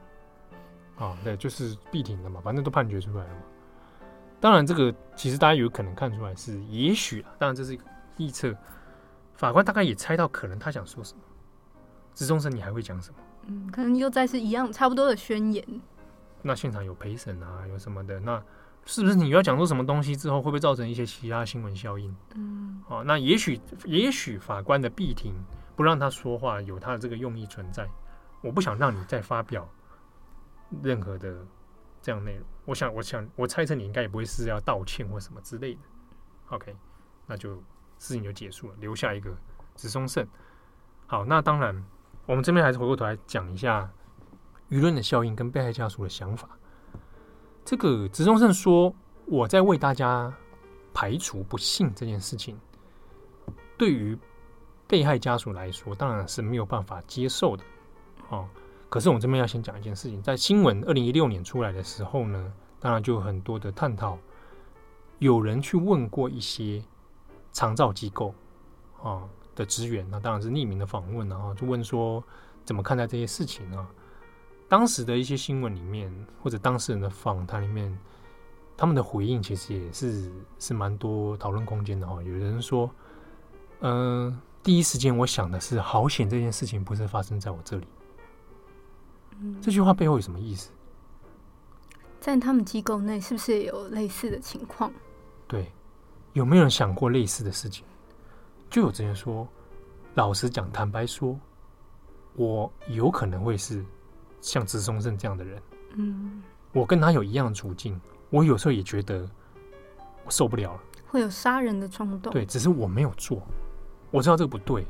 [0.96, 3.40] 啊，对，就是闭庭了嘛，反正都判决出来了嘛。
[4.40, 7.84] 当然，这个其实大家有可能看出来是也许啊，当然这是一个
[8.16, 8.54] 臆测。
[9.34, 11.20] 法官大概也猜到可能他想说什么。
[12.14, 13.18] 执中生，你还会讲什么？
[13.49, 15.63] 嗯，可能又再是一样差不多的宣言。
[16.41, 18.19] 那现场有陪审啊，有什么的？
[18.19, 18.41] 那
[18.85, 22.15] 是不是你要讲出什么东西之后，会不会造成一些其他新闻效应？
[22.35, 25.33] 嗯，好，那也许也许法官的闭庭
[25.75, 27.87] 不让他说话，有他的这个用意存在。
[28.41, 29.67] 我不想让你再发表
[30.81, 31.45] 任何的。
[32.01, 35.81] 这样内容，我想，我想，我猜测你应该也不会是要道歉或什么之类的。
[36.47, 36.73] OK，
[37.27, 37.57] 那就
[37.97, 39.35] 事情就结束了，留下一个
[39.75, 40.25] 执中胜。
[41.07, 41.75] 好，那当然，
[42.29, 43.91] 我们这边还是回过头来讲一下
[44.69, 46.47] 舆论的效应跟被害家属的想法。
[47.65, 48.93] 这个执中胜说
[49.25, 50.31] ：“我在为大家
[50.93, 52.55] 排除不幸这件事情，
[53.79, 54.15] 对于
[54.87, 57.63] 被害家属来说，当然是没有办法接受的。”
[58.29, 58.47] 哦。
[58.89, 64.19] 可是我们这边要先讲一件事情，在新闻二零一六年出来的时候呢，当然就有很多的探讨，
[65.17, 66.83] 有人去问过一些
[67.51, 68.35] 长照机构
[69.01, 69.27] 啊
[69.59, 72.23] 的职员，那当然是匿名的访问，然后就问说
[72.63, 73.85] 怎么看待这些事情啊？
[74.69, 76.09] 当时的一些新闻里面
[76.41, 77.99] 或者当事人的访谈里面，
[78.77, 82.23] 他们的回应其实也是是蛮多讨论空间的哈。
[82.23, 82.89] 有人说，
[83.81, 87.87] 嗯、呃，第一时间我想的是，好险这件事情不是发生在我这里。
[89.61, 90.71] 这句话背后有什么意思？
[92.21, 94.89] 在他们机构内，是不是也有类似的情况？
[95.47, 95.69] 对，
[96.31, 97.83] 有没有人想过类似的事情？
[98.69, 99.47] 就有职员说
[100.15, 101.37] ：“老实讲，坦白说，
[102.35, 103.83] 我有可能会是
[104.41, 105.61] 像执中胜这样的人。
[105.95, 106.43] 嗯，
[106.73, 107.99] 我跟他有一样的处境，
[108.29, 109.27] 我有时候也觉得
[110.23, 112.31] 我受不了了，会有杀人的冲动。
[112.31, 113.41] 对，只是我没有做，
[114.11, 114.85] 我知道这个不对，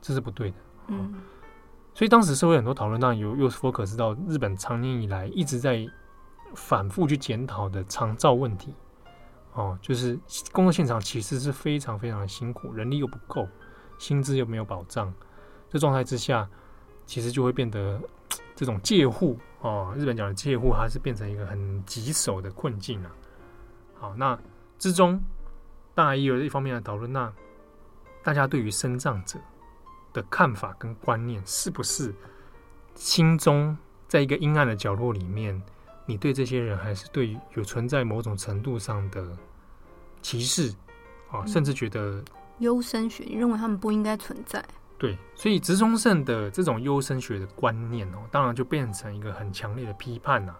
[0.00, 0.56] 这是不对的。
[0.88, 1.14] 嗯。”
[1.96, 5.86] 所以当时社会很多讨论，当然有又 focus 到日本长年以来一直在
[6.56, 8.74] 反复去检讨的长照问题，
[9.54, 10.18] 哦，就是
[10.52, 13.48] 工作现场其实是非常非常的辛苦，人力又不够，
[13.98, 15.12] 薪资又没有保障，
[15.70, 16.48] 这状态之下，
[17.06, 18.00] 其实就会变得
[18.54, 23.10] 这种介护哦，日本讲的介护，它是变成一个很棘手的困境啊。
[23.98, 24.38] 好，那
[24.78, 25.20] 之中
[25.94, 27.32] 当然也有一方面的讨论，那
[28.22, 29.40] 大家对于身障者。
[30.12, 32.14] 的看法跟观念，是不是
[32.94, 33.76] 心中
[34.06, 35.60] 在一个阴暗的角落里面，
[36.06, 39.26] 你对这些人还是对有存在某种程度上的
[40.22, 40.74] 歧视
[41.30, 42.22] 啊，甚至觉得
[42.58, 44.64] 优生学，你认为他们不应该存在？
[44.98, 50.54] 对，所以植中胜的这种优生学的观念哦，当然就变成一个很强烈的批判呐。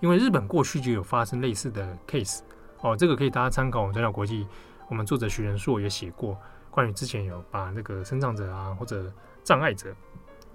[0.00, 2.40] 因为日本过去就有发生类似的 case
[2.80, 4.46] 哦，这个可以大家参考我们转角国际，
[4.88, 6.36] 我们作者徐仁硕也写过。
[6.70, 9.12] 关于之前有把那个生长者啊或者
[9.44, 9.94] 障碍者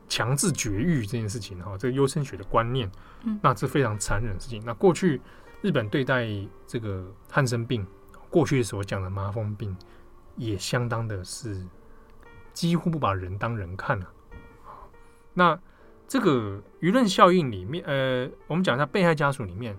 [0.09, 2.91] 强制绝育这件事情哈，这个优生学的观念，
[3.23, 4.61] 嗯，那是非常残忍的事情。
[4.65, 5.21] 那过去
[5.61, 6.27] 日本对待
[6.67, 7.85] 这个汉生病，
[8.29, 9.77] 过去所讲的麻风病，
[10.35, 11.63] 也相当的是
[12.51, 14.11] 几乎不把人当人看了。
[15.33, 15.57] 那
[16.07, 19.77] 这个舆论效应里面，呃，我们讲一下被害家属里面，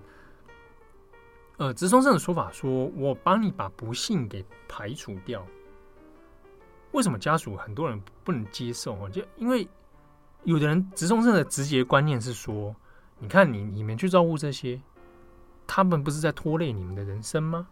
[1.57, 5.45] 呃，直松胜的说法说，我帮你把不幸给排除掉。
[6.93, 9.09] 为什么家属很多人不能接受啊？
[9.09, 9.67] 就因为
[10.43, 12.75] 有的人直中症的直接观念是说：
[13.19, 14.81] 你看你你们去照顾这些，
[15.67, 17.67] 他们不是在拖累你们的人生吗？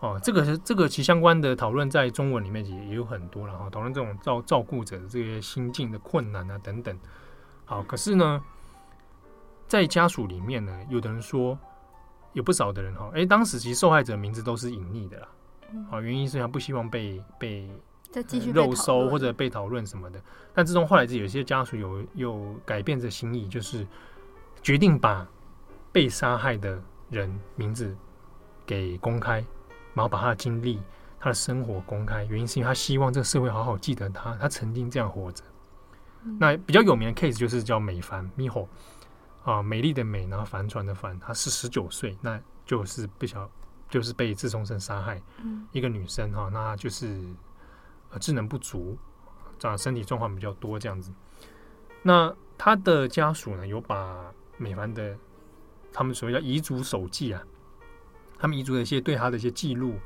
[0.00, 6.98] 哦，这个是这个其相关的讨论在中文里面也也有很多了哈，讨论这种照照顾者的这些心境的困难啊等等。
[7.64, 8.42] 好，可是呢，
[9.66, 11.58] 在家属里面呢，有的人说
[12.34, 15.28] 有不少的人哈，哎，当时其实受害者名字都是隐匿的啦，
[15.90, 17.66] 好，原因是他不希望被被。
[18.52, 20.20] 肉搜或者被讨论什么的，
[20.52, 23.86] 但自从后来有些家属有有改变这心意，就是
[24.62, 25.26] 决定把
[25.90, 27.96] 被杀害的人名字
[28.66, 29.44] 给公开，
[29.94, 30.80] 然后把他的经历、
[31.18, 32.24] 他的生活公开。
[32.24, 35.42] 原因是因为他希望这个社会好好记得他，他曾经这样活着。
[36.22, 38.66] 嗯、那比较有名的 case 就是叫美帆 Miho
[39.44, 43.50] 啊，美丽的美，然后帆船的帆，她是十九岁，那就是不小
[43.88, 47.20] 就是被执中胜杀害，嗯、一个女生哈，那就是。
[48.14, 48.96] 呃智能不足，
[49.58, 51.12] 这样身体状况比较多这样子。
[52.00, 55.16] 那他的家属呢，有把美帆的
[55.92, 57.42] 他们所谓叫遗嘱手记啊，
[58.38, 59.96] 他们遗嘱的一些对他的一些记录，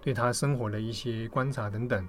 [0.00, 2.00] 对他生活的一些观察等等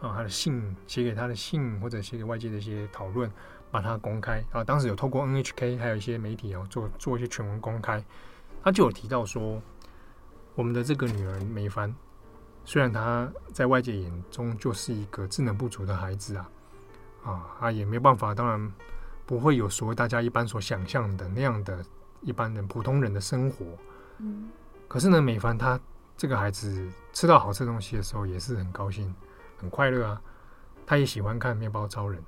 [0.00, 3.30] 啊，他的信写给他的信或者写给外界的一些讨论，
[3.70, 4.64] 把它公开啊。
[4.64, 8.02] 当时有透过 NHK 还有一些媒体啊做做一些全文公开，
[8.62, 9.60] 他就有提到说，
[10.54, 11.94] 我们的这个女儿美帆。
[12.64, 16.50] 虽然他在外界眼中就是一个智能不足的孩子啊，
[17.24, 18.72] 啊，他也没办法，当然
[19.26, 21.84] 不会有所谓大家一般所想象的那样的
[22.20, 23.66] 一般人普通人的生活。
[24.18, 24.48] 嗯，
[24.86, 25.78] 可是呢，美凡他
[26.16, 29.12] 这个孩子吃到好吃的东西的时候也是很高兴、
[29.58, 30.20] 很快乐啊。
[30.86, 32.22] 他也喜欢看《面包超人》，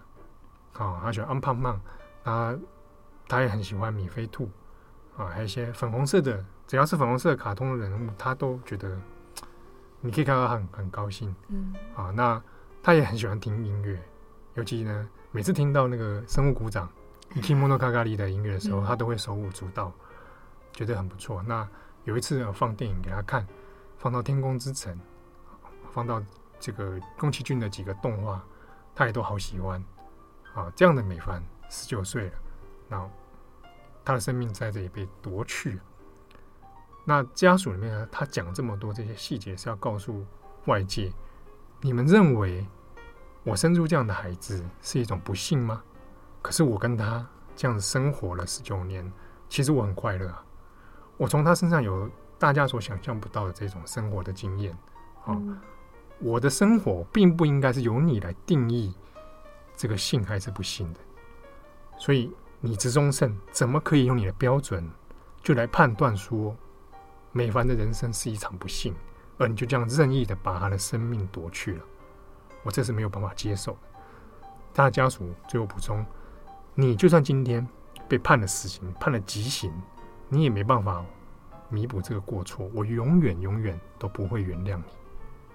[0.83, 1.81] 啊，他喜欢安胖胖，
[2.25, 2.59] 他
[3.29, 4.51] 他也很喜欢米菲兔，
[5.17, 8.99] 啊，还有一些粉红色的，只要是粉红色的卡通的人物，他都觉得。
[10.05, 12.41] 你可以看到他很很高兴，嗯，啊，那
[12.83, 13.99] 他也很喜欢听音乐，
[14.53, 16.87] 尤其呢，每次听到那个生物鼓掌，
[17.33, 19.91] 你听莫诺卡卡里的音乐的时候，嗯、他都会手舞足蹈，
[20.75, 21.43] 觉得很不错。
[21.45, 21.67] 那
[22.05, 23.47] 有一次放电影给他看，
[23.97, 24.95] 放到《天空之城》，
[25.91, 26.23] 放到
[26.61, 28.45] 这个宫崎骏的几个动画，
[28.95, 29.83] 他也都好喜欢。
[30.53, 32.33] 啊，这样的美帆十九岁了，
[32.91, 33.11] 那
[34.05, 35.83] 他的生命在这里被夺去了。
[37.05, 40.25] 那家属里面呢，他讲这么多这些细节，是要告诉
[40.65, 41.13] 外界：
[41.83, 42.67] 你们认为
[43.43, 45.83] 我生出这样的孩子是一种不幸吗？
[46.41, 49.13] 可是我跟他这样子生活了十九年，
[49.51, 50.43] 其实我很快乐啊！
[51.19, 54.75] 我从他身上有大家所想象不到的这种生活的经验。
[55.27, 55.39] 啊，
[56.21, 58.95] 我的生活并不应该是由你来定义
[59.77, 61.01] 这个幸还是不幸的。
[61.99, 64.91] 所以你执中胜怎么可以用你的标准
[65.43, 66.57] 就来判断说？
[67.37, 68.95] 美凡的人生是一场不幸，
[69.39, 71.83] 而你就这样任意的把他的生命夺去了，
[72.63, 73.77] 我这是没有办法接受。
[74.73, 76.07] 他的家属最后补充：
[76.75, 77.67] 你就算今天
[78.09, 79.73] 被判了死刑，判了极刑，
[80.29, 81.05] 你也没办法
[81.69, 82.71] 弥补这个过错。
[82.73, 84.81] 我永远永远都不会原谅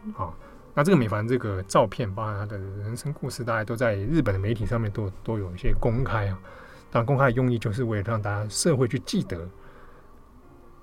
[0.03, 0.13] 你。
[0.15, 0.33] 啊，
[0.73, 6.37] 那这个美凡这个照片，包括他的人生故事，大家都在日本的媒体上面都都有一些公开啊。
[6.91, 9.47] 当然，公开的用意就是为了让大家社会去记得。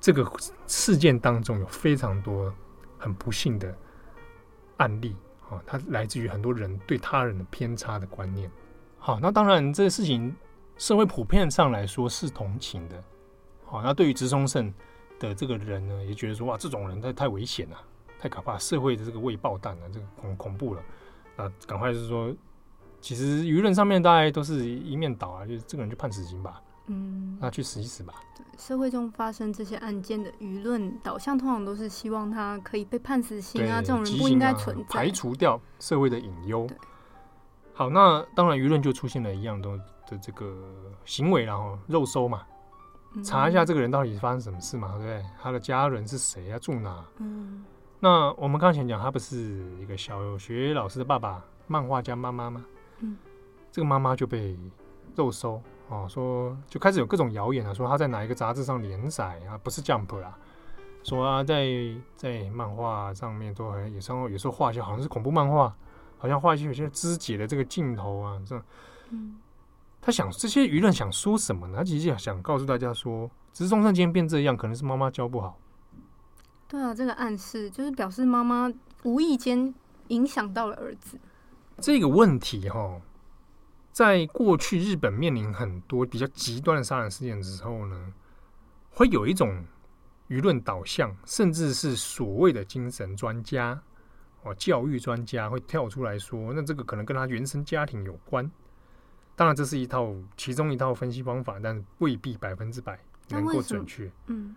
[0.00, 0.30] 这个
[0.66, 2.52] 事件当中有非常多
[2.98, 3.76] 很不幸的
[4.76, 5.16] 案例
[5.50, 8.50] 啊，它来自于很多人对他人的偏差的观念。
[8.98, 10.34] 好，那当然这个事情
[10.76, 13.02] 社会普遍上来说是同情的。
[13.64, 14.72] 好，那对于植松胜
[15.18, 17.76] 的这个人呢，也觉得说哇，这种人太太危险了，
[18.18, 20.82] 太可怕，社会的这个未爆弹了，这个恐恐怖了。
[21.36, 22.34] 啊，赶快就是说，
[23.00, 26.60] 其实舆论上面大概都是一面倒啊，就是这个人就判死刑吧。
[26.86, 28.14] 嗯，那去死一死吧。
[28.36, 36.66] 对，社会中发生这些案件的舆论导向，通常都是希望他可以被判死刑啊，这种人不应该存在，啊，排除掉社会的隐忧。
[37.74, 39.68] 好，那当然舆论就出现了一样的
[40.08, 40.56] 的这个
[41.04, 42.42] 行为，然后肉搜嘛，
[43.24, 45.22] 查一下这个人到底发生什么事嘛，对不对？
[45.42, 46.58] 他的家人是谁啊？
[46.58, 47.04] 住哪？
[47.18, 47.64] 嗯，
[47.98, 52.64] 那我们刚才讲，他不是一个小学老师的爸爸，漫画家妈妈吗？
[53.00, 53.16] 嗯，
[53.70, 54.56] 这个妈妈就被
[55.14, 55.60] 肉搜。
[55.88, 60.36] 哦，说就开始有各种谣言啊，说他在哪一个杂志上连载啊，不是 Jump 啦，
[61.04, 61.68] 说啊在
[62.16, 65.72] 在漫画上面都还有时候有时候画一些好像是恐怖漫画，
[66.18, 68.64] 好像画一些有些肢解的这个镜头啊，这样，
[69.10, 69.36] 嗯，
[70.00, 71.78] 他想这些舆论想说什么呢？
[71.78, 75.56] 他其实想告诉大家说，只是中山今天变这样，可能是妈妈教不好。
[76.66, 78.68] 对啊，这个暗示就是表示妈妈
[79.04, 79.72] 无意间
[80.08, 81.16] 影响到了儿子。
[81.78, 83.00] 这个问题哈、哦。
[83.96, 88.12] 在过去，日本面临很多比较极端的杀人事件的时候呢，
[88.90, 89.64] 会有一种
[90.28, 93.80] 舆论导向，甚至是所谓的精神专家
[94.42, 98.50] 哦，教育专家会跳出来说，那这个可能跟他原生家庭有关。
[99.34, 104.12] 当然，这是一套其中一套分析方法，但未必百分之百能够准确。
[104.26, 104.54] 嗯，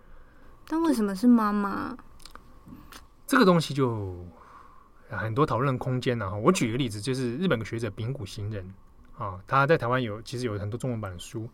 [0.68, 1.98] 但为什么是妈妈？
[3.26, 4.22] 这个东西就
[5.08, 6.36] 很多讨论空间了哈。
[6.36, 8.70] 我举个例子，就是日本的学者柄谷行人。
[9.20, 11.47] 啊，他在台湾有其实有很多中文版的书。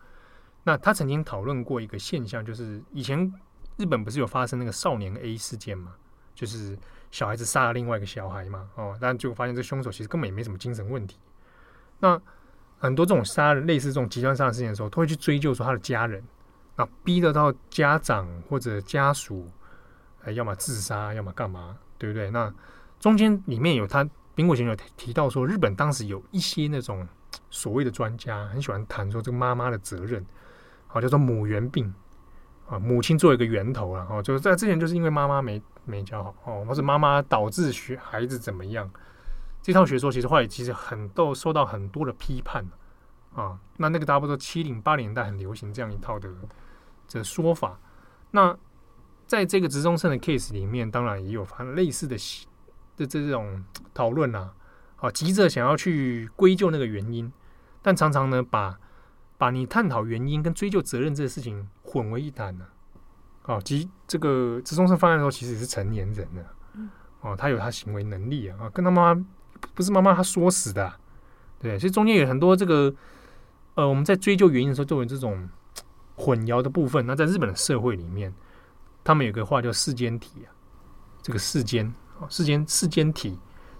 [0.64, 3.32] 那他曾经讨论过一个现象，就是以前
[3.78, 5.94] 日本不是有发生那个少年 A 事件嘛？
[6.34, 6.78] 就是
[7.12, 8.70] 小孩子杀了另外一个小孩嘛？
[8.76, 11.18] 哦，但就发现这凶手其实根本也没什么精神问题。
[12.00, 12.22] 那
[12.78, 16.24] 很多这种杀人类似这种极端杀人事件的时候，都会去追究说他的家人，
[16.76, 19.50] 那，逼得到家长或者家属，
[20.24, 22.30] 哎，要么自杀，要么干嘛，对不对？
[22.30, 22.54] 那
[23.00, 24.04] 中间里面有他
[24.36, 27.08] 苹果先生有提到说，日本当时有一些那种。
[27.50, 30.26] 所谓的专家很喜欢谈说这个妈妈的责任，
[30.88, 31.94] 好叫做母源病
[32.68, 38.90] 啊，母亲做一个源头了哦，就是在之前就是因为妈妈没没教好哦，或是妈妈导致学孩子怎么样，
[39.62, 42.66] 这套学说其实后来其实很都受到很多的批判
[43.34, 43.60] 啊。
[43.78, 46.30] 那那个差不多七零八零年代很流行这样一套的
[47.08, 47.80] 这说法。
[48.32, 48.58] 那
[49.28, 52.16] 在这个执中生的 case 里面，当然也有发类似的
[52.96, 53.64] 的这种
[53.94, 54.54] 讨论啊，
[54.98, 57.32] 啊，急着想要去归咎那个原因，
[57.82, 58.80] 但常常呢，把
[59.38, 62.66] 把你探讨原因跟追究责任这个事情混为一谈呢。
[63.44, 66.90] 哦，即这个执中胜犯案的时候，其实也是成年人了，
[67.22, 69.26] 哦，他有他行为能力啊，跟他妈妈
[69.76, 70.98] 不是妈妈他说死的，啊，
[71.60, 72.92] 对，所以中间有很多这个
[73.76, 75.48] 呃，我们在追究原因的时候，作为这种
[76.16, 77.06] 混淆的部分。
[77.06, 78.34] 那在日本的社会里面，
[79.04, 80.50] 他们有个话叫世间体啊，
[81.22, 83.38] 这个世间啊，世间世间体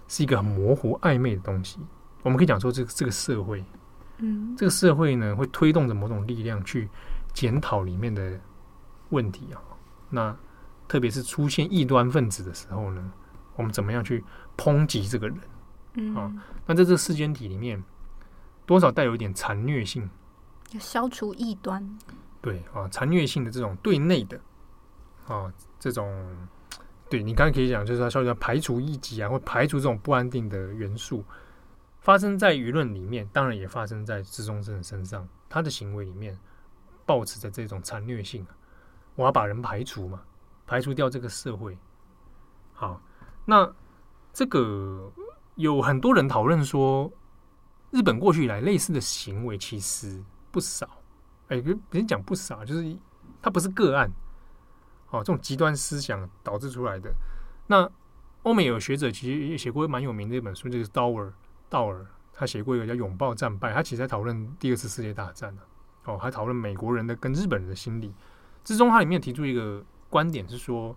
[0.08, 1.78] 是一个很模糊暧昧的东西。
[2.22, 3.64] 我们可以讲说，这个这个社会，
[4.18, 6.88] 嗯，这个社会呢，会推动着某种力量去
[7.32, 8.38] 检讨里面的。
[9.10, 9.62] 问题啊，
[10.10, 10.36] 那
[10.88, 13.12] 特别是出现异端分子的时候呢，
[13.54, 14.24] 我们怎么样去
[14.56, 15.38] 抨击这个人？
[15.94, 16.32] 嗯，啊，
[16.66, 17.80] 那在这个世间体里面，
[18.66, 20.10] 多少带有一点残虐性，
[20.72, 21.88] 要消除异端。
[22.40, 24.40] 对啊，残虐性的这种对内的
[25.28, 26.36] 啊，这种
[27.08, 31.24] 对你刚刚可以讲，就是说，稍微要排除异己啊，或排除这种不安定的元素，
[32.00, 36.36] 发生在舆论里面，当然也发生在执中胜身上，他的行为里面，
[37.04, 38.44] 抱持着这种残虐性。
[39.14, 40.20] 我要把人排除嘛，
[40.66, 41.78] 排除掉这个社会。
[42.72, 43.00] 好，
[43.44, 43.72] 那
[44.32, 45.10] 这个
[45.54, 47.10] 有很多人讨论说，
[47.92, 50.88] 日本过去以来类似的行为其实不少。
[51.48, 52.96] 哎，别别讲不少，就是
[53.40, 54.10] 它不是个案。
[55.10, 57.12] 哦，这种极端思想导致出来的。
[57.68, 57.88] 那
[58.42, 61.32] 欧美有学者其实也写过蛮有名的一本书，就是道尔
[61.68, 65.56] 道尔，他写过一个叫《拥抱战败》，他其实在讨论第二次世界大战
[66.04, 68.14] 哦，还讨论美国人的跟日本人的心理。
[68.62, 70.96] 之中，他里面提出一个观点是说，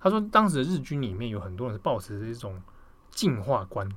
[0.00, 2.62] 他说当时的日军里面有很多人是抱持着一种
[3.10, 3.88] 进化观，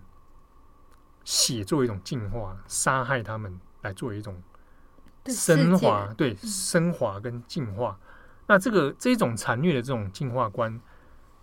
[1.24, 4.42] 血作为一种进化，杀害他们来作为一种
[5.26, 8.00] 升华，对升华跟进化。
[8.48, 10.80] 那这个这种残虐的这种进化观，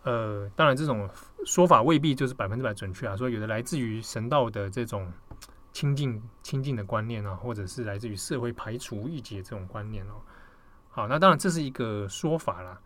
[0.02, 1.08] 呃，当然这种
[1.44, 3.16] 说法未必就是百分之百准确啊。
[3.16, 5.12] 说有的来自于神道的这种
[5.72, 10.20] 清净清净的观念啊，或者是来自于社会排除异己这种观念哦。
[10.90, 12.80] 好，那当然这是一个说法啦。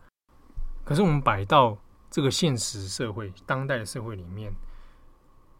[0.85, 1.77] 可是我们摆到
[2.11, 4.53] 这个现实社会、当代的社会里面，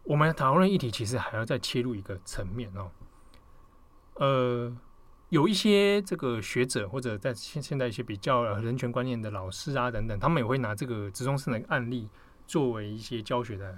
[0.05, 2.91] 我们讨论议题其实还要再切入一个层面哦。
[4.17, 4.77] 呃，
[5.35, 12.09] 有一些这个学者或者在现现在一些比较人权观念的老师啊等等，他们也会拿这个职中生的案例
[12.47, 13.75] 作为一些教学的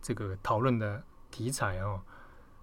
[0.00, 2.00] 这个讨论的题材哦。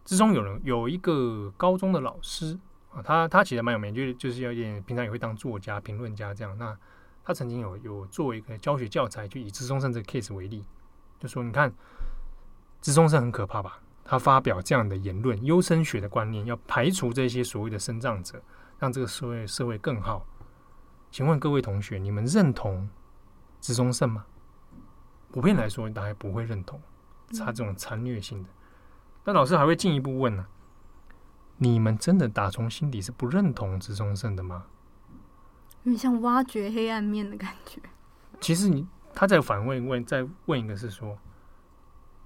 [0.03, 2.57] 之中有人有一个高中的老师。
[2.91, 6.57] 啊，他他其实蛮有名，就是就是有点平常也会当作家、评论家这样。
[6.57, 6.77] 那
[7.23, 10.65] 他曾经有有作为一个教学教材，就以职中生这个 case 为例，
[11.17, 11.73] 就说你看
[12.81, 13.79] 职中生很可怕吧？
[14.11, 18.43] 他发表这样的言论，优生学的观念，要排除这些所谓的生障者，
[18.77, 20.27] 让这个社会社会更好。
[21.09, 22.89] 请问各位同学，你们认同
[23.61, 24.25] 执中胜吗？
[25.31, 26.81] 普遍来说，大家不会认同
[27.39, 28.49] 他这种残虐性的。
[29.23, 30.49] 那老师还会进一步问呢、啊？
[31.55, 34.65] 你们真的打从心底是不认同执中胜的吗？
[35.83, 37.79] 有点像挖掘黑暗面的感觉。
[38.41, 38.85] 其实你
[39.15, 41.17] 他在反问问再问一个是说，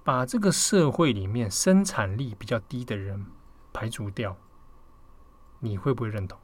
[0.06, 3.26] 把这个社会里面生产力比较低的人
[3.72, 4.36] 排除掉，
[5.58, 6.38] 你会不会认同？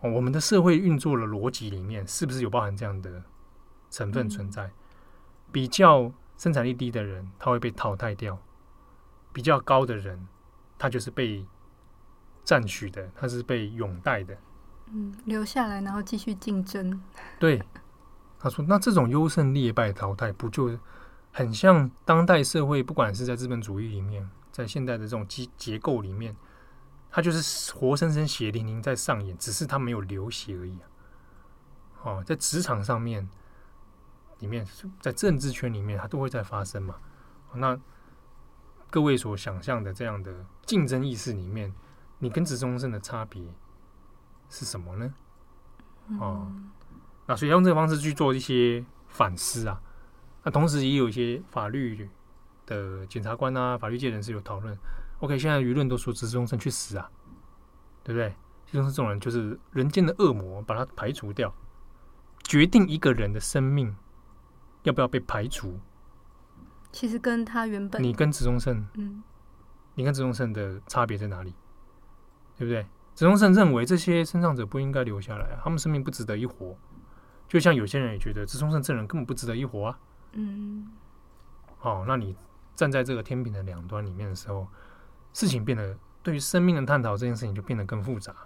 [0.00, 3.24] 哦，我们的社会运作的逻辑里面是不是有包含这样的
[3.90, 4.70] 成分存在？
[5.50, 8.38] 比较生产力低的人他会被淘汰掉，
[9.32, 10.28] 比较高的人。
[10.78, 11.42] 他就是被
[12.44, 14.36] 赞许的，他是被拥戴的，
[14.92, 17.02] 嗯，留下来然后继续竞争。
[17.40, 17.62] 对，
[18.38, 20.78] 他说：“那这种优胜劣败淘汰，不就
[21.36, 22.82] 很像当代社会？
[22.82, 26.34] 不管是在资本主义里面，在现代的这种机结构里面，
[27.10, 30.88] 它就是活生生血淋淋在上演，只是它没有流血而已啊。
[32.04, 33.28] 哦，在职场上面，
[34.38, 34.66] 里面
[34.98, 36.96] 在政治圈里面，它都会在发生嘛。
[37.52, 37.78] 那。
[38.88, 40.32] 各位所想象的这样的
[40.64, 41.74] 竞争意识里面，
[42.20, 43.42] 你跟职中生的差别
[44.48, 45.14] 是什么呢？
[46.20, 46.50] 哦，
[47.26, 49.82] 那所以用这个方式去做一些反思啊。
[50.46, 52.08] 那同时也有一些法律
[52.66, 54.78] 的检察官啊、法律界人士有讨论。
[55.18, 57.10] OK，现在舆论都说执中生去死啊，
[58.04, 58.28] 对不对？
[58.64, 61.52] 执中生这种人就是人间的恶魔，把他排除掉，
[62.44, 63.96] 决定一个人的生命
[64.84, 65.80] 要不要被排除。
[66.92, 69.24] 其实跟他原本，你跟执中生，嗯，
[69.96, 71.56] 你跟执中生的差别在哪里？
[72.56, 72.86] 对不对？
[73.16, 76.78] 执中生认为这些身障者不应该留下来啊，他们生命不值得一活。
[77.48, 79.98] 就像有些人也觉得执中生这人根本不值得一活啊。
[80.38, 80.92] 嗯，
[81.78, 82.36] 好，那你
[82.74, 84.68] 站在这个天平的两端里面的时候，
[85.32, 88.36] 事情变得对于生命的探讨这件事情就变得更复杂。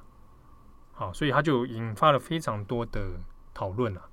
[0.92, 3.10] 好，所以他就引发了非常多的
[3.52, 4.08] 讨论啊。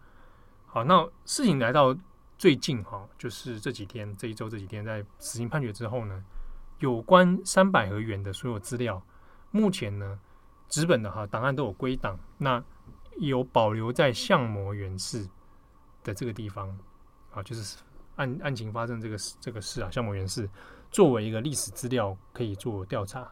[0.66, 1.96] 好，那事情来到
[2.38, 6.26] 最近哈，就是这几天这一周这几天在死刑判决之后呢，
[6.80, 9.04] 有关三百合园的所有资料，
[9.52, 10.20] 目前呢
[10.68, 12.64] 纸本的哈档案都有归档，那
[13.18, 15.28] 有保留在相模原市
[16.04, 16.78] 的这个地方
[17.38, 17.78] 啊，就是
[18.16, 20.50] 案案情发生这个这个事啊，相模原市
[20.90, 23.30] 作为一个历史资料可以做调查。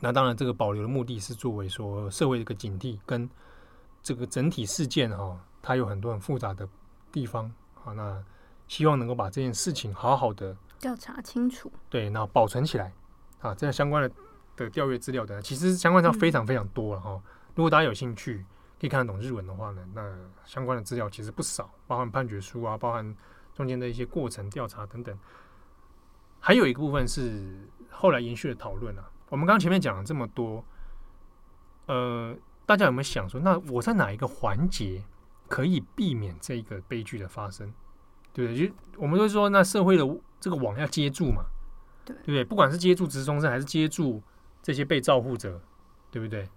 [0.00, 3.28] 那当然，这个保留的目的是作为说社会的一个警惕，跟
[4.02, 6.68] 这个整体事件哈，它有很多很复杂的
[7.12, 7.44] 地方
[7.84, 7.92] 啊。
[7.92, 8.24] 那
[8.66, 12.92] 希望能够把这件事情好好的调查清楚，对，那保存起来
[13.40, 13.54] 啊。
[13.54, 14.10] 这样相关的
[14.56, 17.10] 的调阅资料的，其实相关上非常非常多了哈。
[17.10, 17.22] 嗯、
[17.54, 18.44] 如果大家有兴趣，
[18.82, 20.12] 可以看得懂日文的话呢，那
[20.44, 23.16] 相关的资料其实不少，包含判决书啊，包含
[23.54, 25.16] 中间的一些过程调查等等。
[26.40, 29.08] 还有一个部分是后来延续的讨论啊。
[29.28, 30.64] 我们刚刚前面讲了这么多，
[31.86, 35.04] 呃，大家有没有想说，那我在哪一个环节
[35.46, 37.72] 可以避免这个悲剧的发生？
[38.32, 38.66] 对不对？
[38.66, 40.04] 就我们都说，那社会的
[40.40, 41.44] 这个网要接住嘛，
[42.04, 42.44] 对，对不对？
[42.44, 44.20] 不管是接住直中生，还是接住
[44.60, 45.60] 这些被照护者，
[46.10, 46.48] 对不对？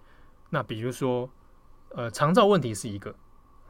[0.49, 1.29] 那比如说，
[1.95, 3.15] 呃，长照问题是一个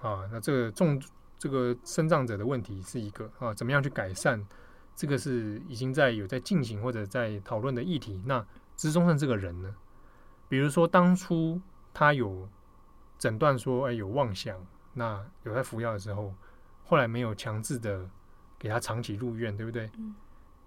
[0.01, 0.99] 啊，那这个重
[1.37, 4.43] 这个生障者的问题是一个啊，怎么样去改善？
[4.95, 8.23] 这个是已经在有在进行或者在讨论的议题。
[8.25, 8.43] 那
[8.75, 9.75] 资中生这个人呢，
[10.49, 11.61] 比如说当初
[11.93, 12.49] 他有
[13.19, 14.57] 诊断说，哎，有妄想，
[14.93, 16.33] 那有在服药的时候，
[16.83, 18.09] 后来没有强制的
[18.57, 19.91] 给他长期入院，对不对？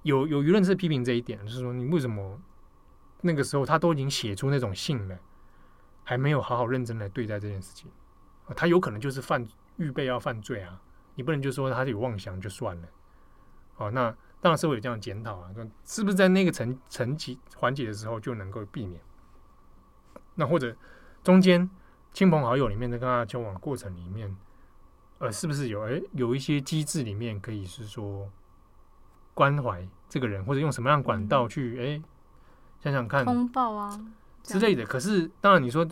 [0.03, 2.41] 有有舆论是批评这一点，就是说你为什么
[3.23, 5.19] 那个时候他都已经写出那种信了，
[6.09, 7.91] 还没有好好认真来对待这件事情？
[8.57, 9.47] 他有可能就是犯
[9.77, 10.81] 预备要犯罪啊，
[11.17, 12.89] 你不能就说他有妄想就算了。
[13.75, 14.17] 好，那。
[14.41, 19.01] 当然社会有这样检讨啊，说是不是在那个层层级环节的时候就能够避免？
[20.37, 20.77] 那或者
[21.25, 21.69] 中间
[22.13, 24.37] 亲朋好友里面在跟他交往的过程里面，
[25.19, 28.31] 呃，是不是有诶有一些机制里面可以是说
[29.35, 32.03] 关怀这个人，或者用什么样管道去诶
[32.79, 34.01] 想想看通报啊
[34.43, 34.85] 之类的？
[34.85, 35.87] 可是当然你说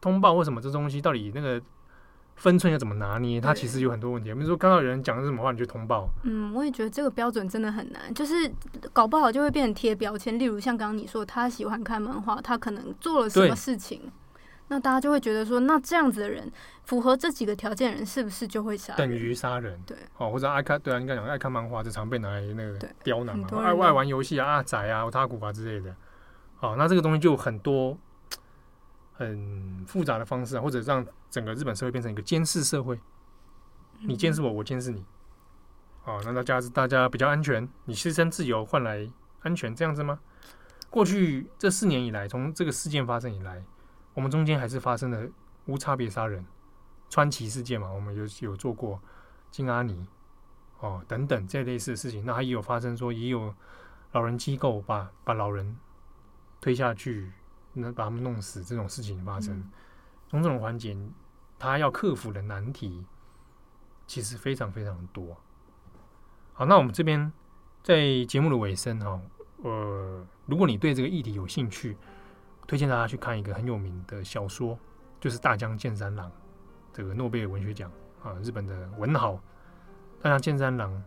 [0.00, 1.60] 通报为什么这东西到底那个。
[2.38, 3.40] 分寸要怎么拿捏？
[3.40, 4.30] 它其实有很多问题。
[4.34, 6.06] 比如说，刚到有人讲什么话，你就通报。
[6.24, 8.34] 嗯，我也觉得这个标准真的很难，就是
[8.92, 10.38] 搞不好就会变成贴标签。
[10.38, 14.12] 例如像刚刚你说，他喜欢看漫画，他可能做了什么事情，
[14.68, 16.52] 那大家就会觉得说，那这样子的人
[16.84, 18.94] 符合这几个条件的人，是不是就会杀？
[18.96, 19.80] 等于杀人？
[19.86, 23.48] 对，哦，或者爱看，对啊，应该讲爱看漫画，就常被拿来那个刁难嘛。
[23.52, 25.96] 爱爱玩游戏啊，宅啊，他古啊之类的。
[26.56, 27.96] 好，那这个东西就很多。
[29.18, 33.00] 很复杂的方式，或者让整个日本社会变成一个监视社会，
[34.00, 35.02] 你监视我，我监视你，
[36.02, 40.20] 好，那大家是大家比较安全，你牺牲自由换来安全，这样子吗？
[40.90, 43.64] 过去这四年以来，从这个事件发生以来，
[44.12, 45.26] 我们中间还是发生了
[45.64, 46.44] 无差别杀人、
[47.08, 49.00] 川崎事件嘛，我们有有做过
[49.50, 50.06] 金阿尼
[50.80, 53.54] 哦等等这类似的事情，那还有发生说也有
[54.12, 55.74] 老人机构把把老人
[56.66, 57.30] 推下去。
[57.78, 59.62] 能把他们弄死这种事情发生，
[60.30, 60.96] 种种环节，
[61.58, 63.04] 他要克服的难题
[64.06, 65.36] 其实非常非常多。
[66.54, 67.30] 好，那我们这边
[67.82, 69.20] 在节目的尾声哈，
[69.62, 71.98] 呃，如果你对这个议题有兴趣，
[72.66, 74.78] 推荐大家去看一个很有名的小说，
[75.20, 76.32] 就是大江健三郎
[76.94, 77.92] 这个诺贝尔文学奖
[78.24, 79.38] 啊，日本的文豪
[80.22, 81.02] 大江健三郎，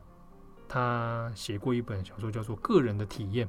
[0.68, 3.48] 他写过一本小说叫做《个人的体验》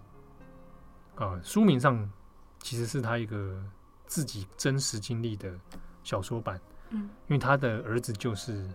[1.20, 2.10] 啊，书名上。
[2.62, 3.58] 其实是他一个
[4.06, 5.50] 自己真实经历的
[6.04, 6.60] 小说版，
[6.90, 8.68] 嗯，因为他的儿子就是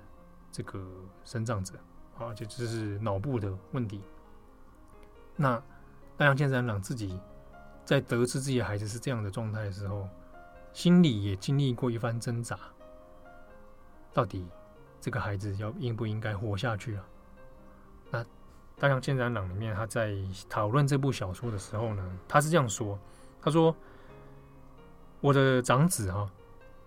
[0.51, 0.83] 这个
[1.23, 1.75] 生长者，
[2.17, 4.01] 啊，就就是脑部的问题。
[5.35, 5.61] 那
[6.17, 7.19] 大江健三郎自己
[7.85, 10.09] 在得知自己的孩子是这样的状态的时候，
[10.73, 12.57] 心里也经历过一番挣扎，
[14.15, 14.47] 到底
[14.99, 17.05] 这个孩子要应不应该活下去啊？
[18.77, 20.13] 大江健三郎里面他在
[20.49, 22.99] 讨论这部小说的时候呢，他是这样说。
[23.41, 23.75] 他说
[25.21, 26.29] ：“我的长子哈，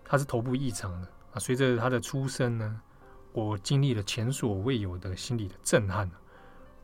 [0.05, 1.39] 他是头部异常的啊。
[1.39, 2.81] 随着他的出生呢，
[3.33, 6.11] 我经历了前所未有的心理的震撼。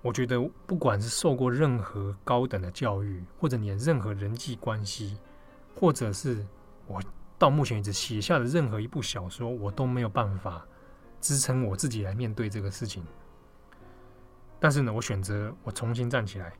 [0.00, 5.18] 我觉得，不管是受过任何高等的教育，或者你的任何人际关系，
[5.74, 6.46] 或者是
[6.86, 7.02] 我
[7.38, 10.64] 到目前为止写下的任何一部小说，我都没有办法
[11.20, 13.02] 支撑我自己来面对这个事情。
[14.64, 16.50] 但是呢，我选择我重新站起来。”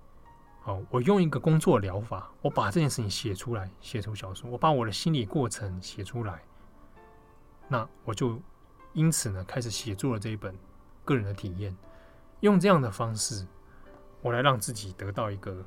[0.60, 6.42] 好，我用一个工作疗法，我把这件事情写出来，写出小说，我把我的心理过程写出来，
[7.66, 8.38] 那我就
[8.92, 10.54] 因此呢，开始写作了这一本
[11.02, 11.74] 个人的体验。
[12.40, 13.46] 用这样的方式，
[14.20, 15.64] 我来让自己得到一个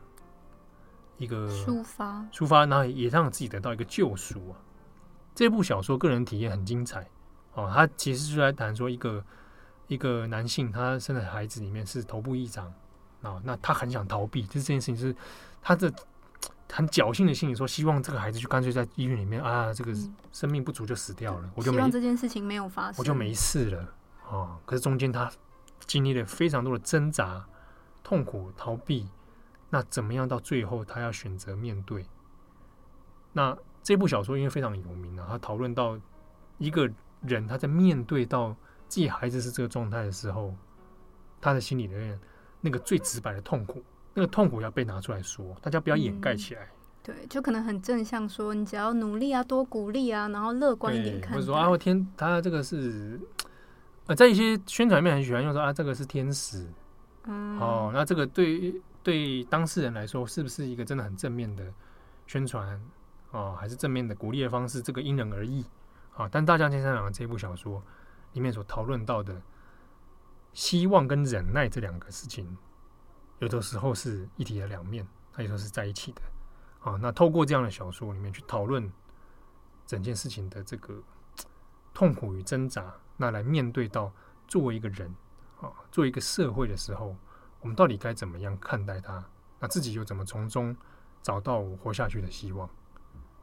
[1.18, 4.62] 一个抒发，抒发，然后也让自己得到一个救赎啊。
[5.34, 7.10] 这部小说个人体验很精彩
[7.56, 9.26] 哦，它其实是在谈说一个
[9.88, 12.74] 一个男性他生的孩子里面是头部异常
[13.22, 15.16] 啊，那他很想逃避，就是这件事情是
[15.62, 15.92] 他的。
[16.70, 19.94] 很侥幸的心理说，希望这个孩子就干脆在医院里面啊，这个
[20.34, 23.94] 生命不足就死掉了，嗯、我就没希望这件事情没有发生，我就没事了
[24.30, 24.60] 啊。
[24.66, 25.32] 可是中间他
[25.86, 27.48] 经历了非常多的挣扎、
[28.04, 29.08] 痛苦、逃避，
[29.70, 32.06] 那怎么样到最后他要选择面对？
[33.32, 35.98] 那这部小说因为非常有名啊，他讨论到
[36.58, 36.92] 一个
[37.22, 38.54] 人他在面对到
[38.88, 40.54] 自己孩子是这个状态的时候，
[41.42, 42.20] 他的心里面
[42.62, 43.84] 那个最直白的痛苦。
[44.14, 46.64] 那个痛苦要被拿出来说，大家不要掩盖起来。
[46.64, 46.74] 嗯、
[47.04, 51.34] 对，就可能很正向说，你只要努力啊，多鼓励啊，然后乐观一点看。
[51.34, 53.20] 或者说啊，我天，他这个是
[54.08, 56.66] 呃，在一些宣传面很喜欢用说啊，这个是天使。
[57.26, 57.60] 嗯。
[57.60, 58.74] 哦，那这个对
[59.04, 61.64] 对当事人来说，是不是一个真的很正面的
[62.26, 62.82] 宣传
[63.30, 64.82] 哦，还是正面的鼓励的方式？
[64.82, 65.64] 这个因人而异
[66.16, 66.28] 啊。
[66.32, 67.84] 但《大将军三郎》这部小说
[68.34, 69.42] 里面所讨论到的
[70.54, 72.58] 希望跟忍耐这两个事情。
[73.40, 76.22] 有的时候是一体的两面，它有时候是在一起的。
[76.80, 78.92] 啊，那透过这样的小说里面去讨论
[79.86, 81.02] 整件事情的这个
[81.94, 84.12] 痛苦与挣扎，那来面对到
[84.48, 85.14] 作为一个人
[85.62, 87.16] 啊，作为一个社会的时候，
[87.60, 89.24] 我们到底该怎么样看待它？
[89.60, 90.76] 那自己又怎么从中
[91.22, 92.70] 找到活下去的希望？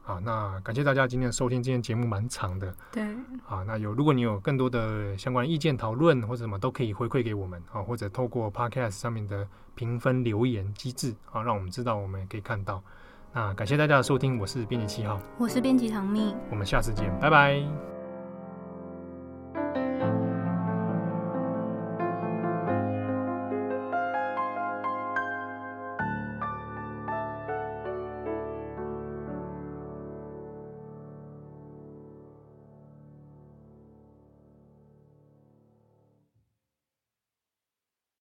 [0.07, 1.63] 好，那感谢大家今天的收听。
[1.63, 3.01] 今天节目蛮长的，对，
[3.47, 12.83] 啊，那有如果你有更多的相关意见讨论或者什么，都可以回馈给我们啊，或者透过 Podcast 上面的评分留言机制啊，让我们知道，我们也可以看到。
[13.33, 17.94] 那感谢大家的收听，我是编辑七号，我是编辑唐蜜，我们下次见，拜拜。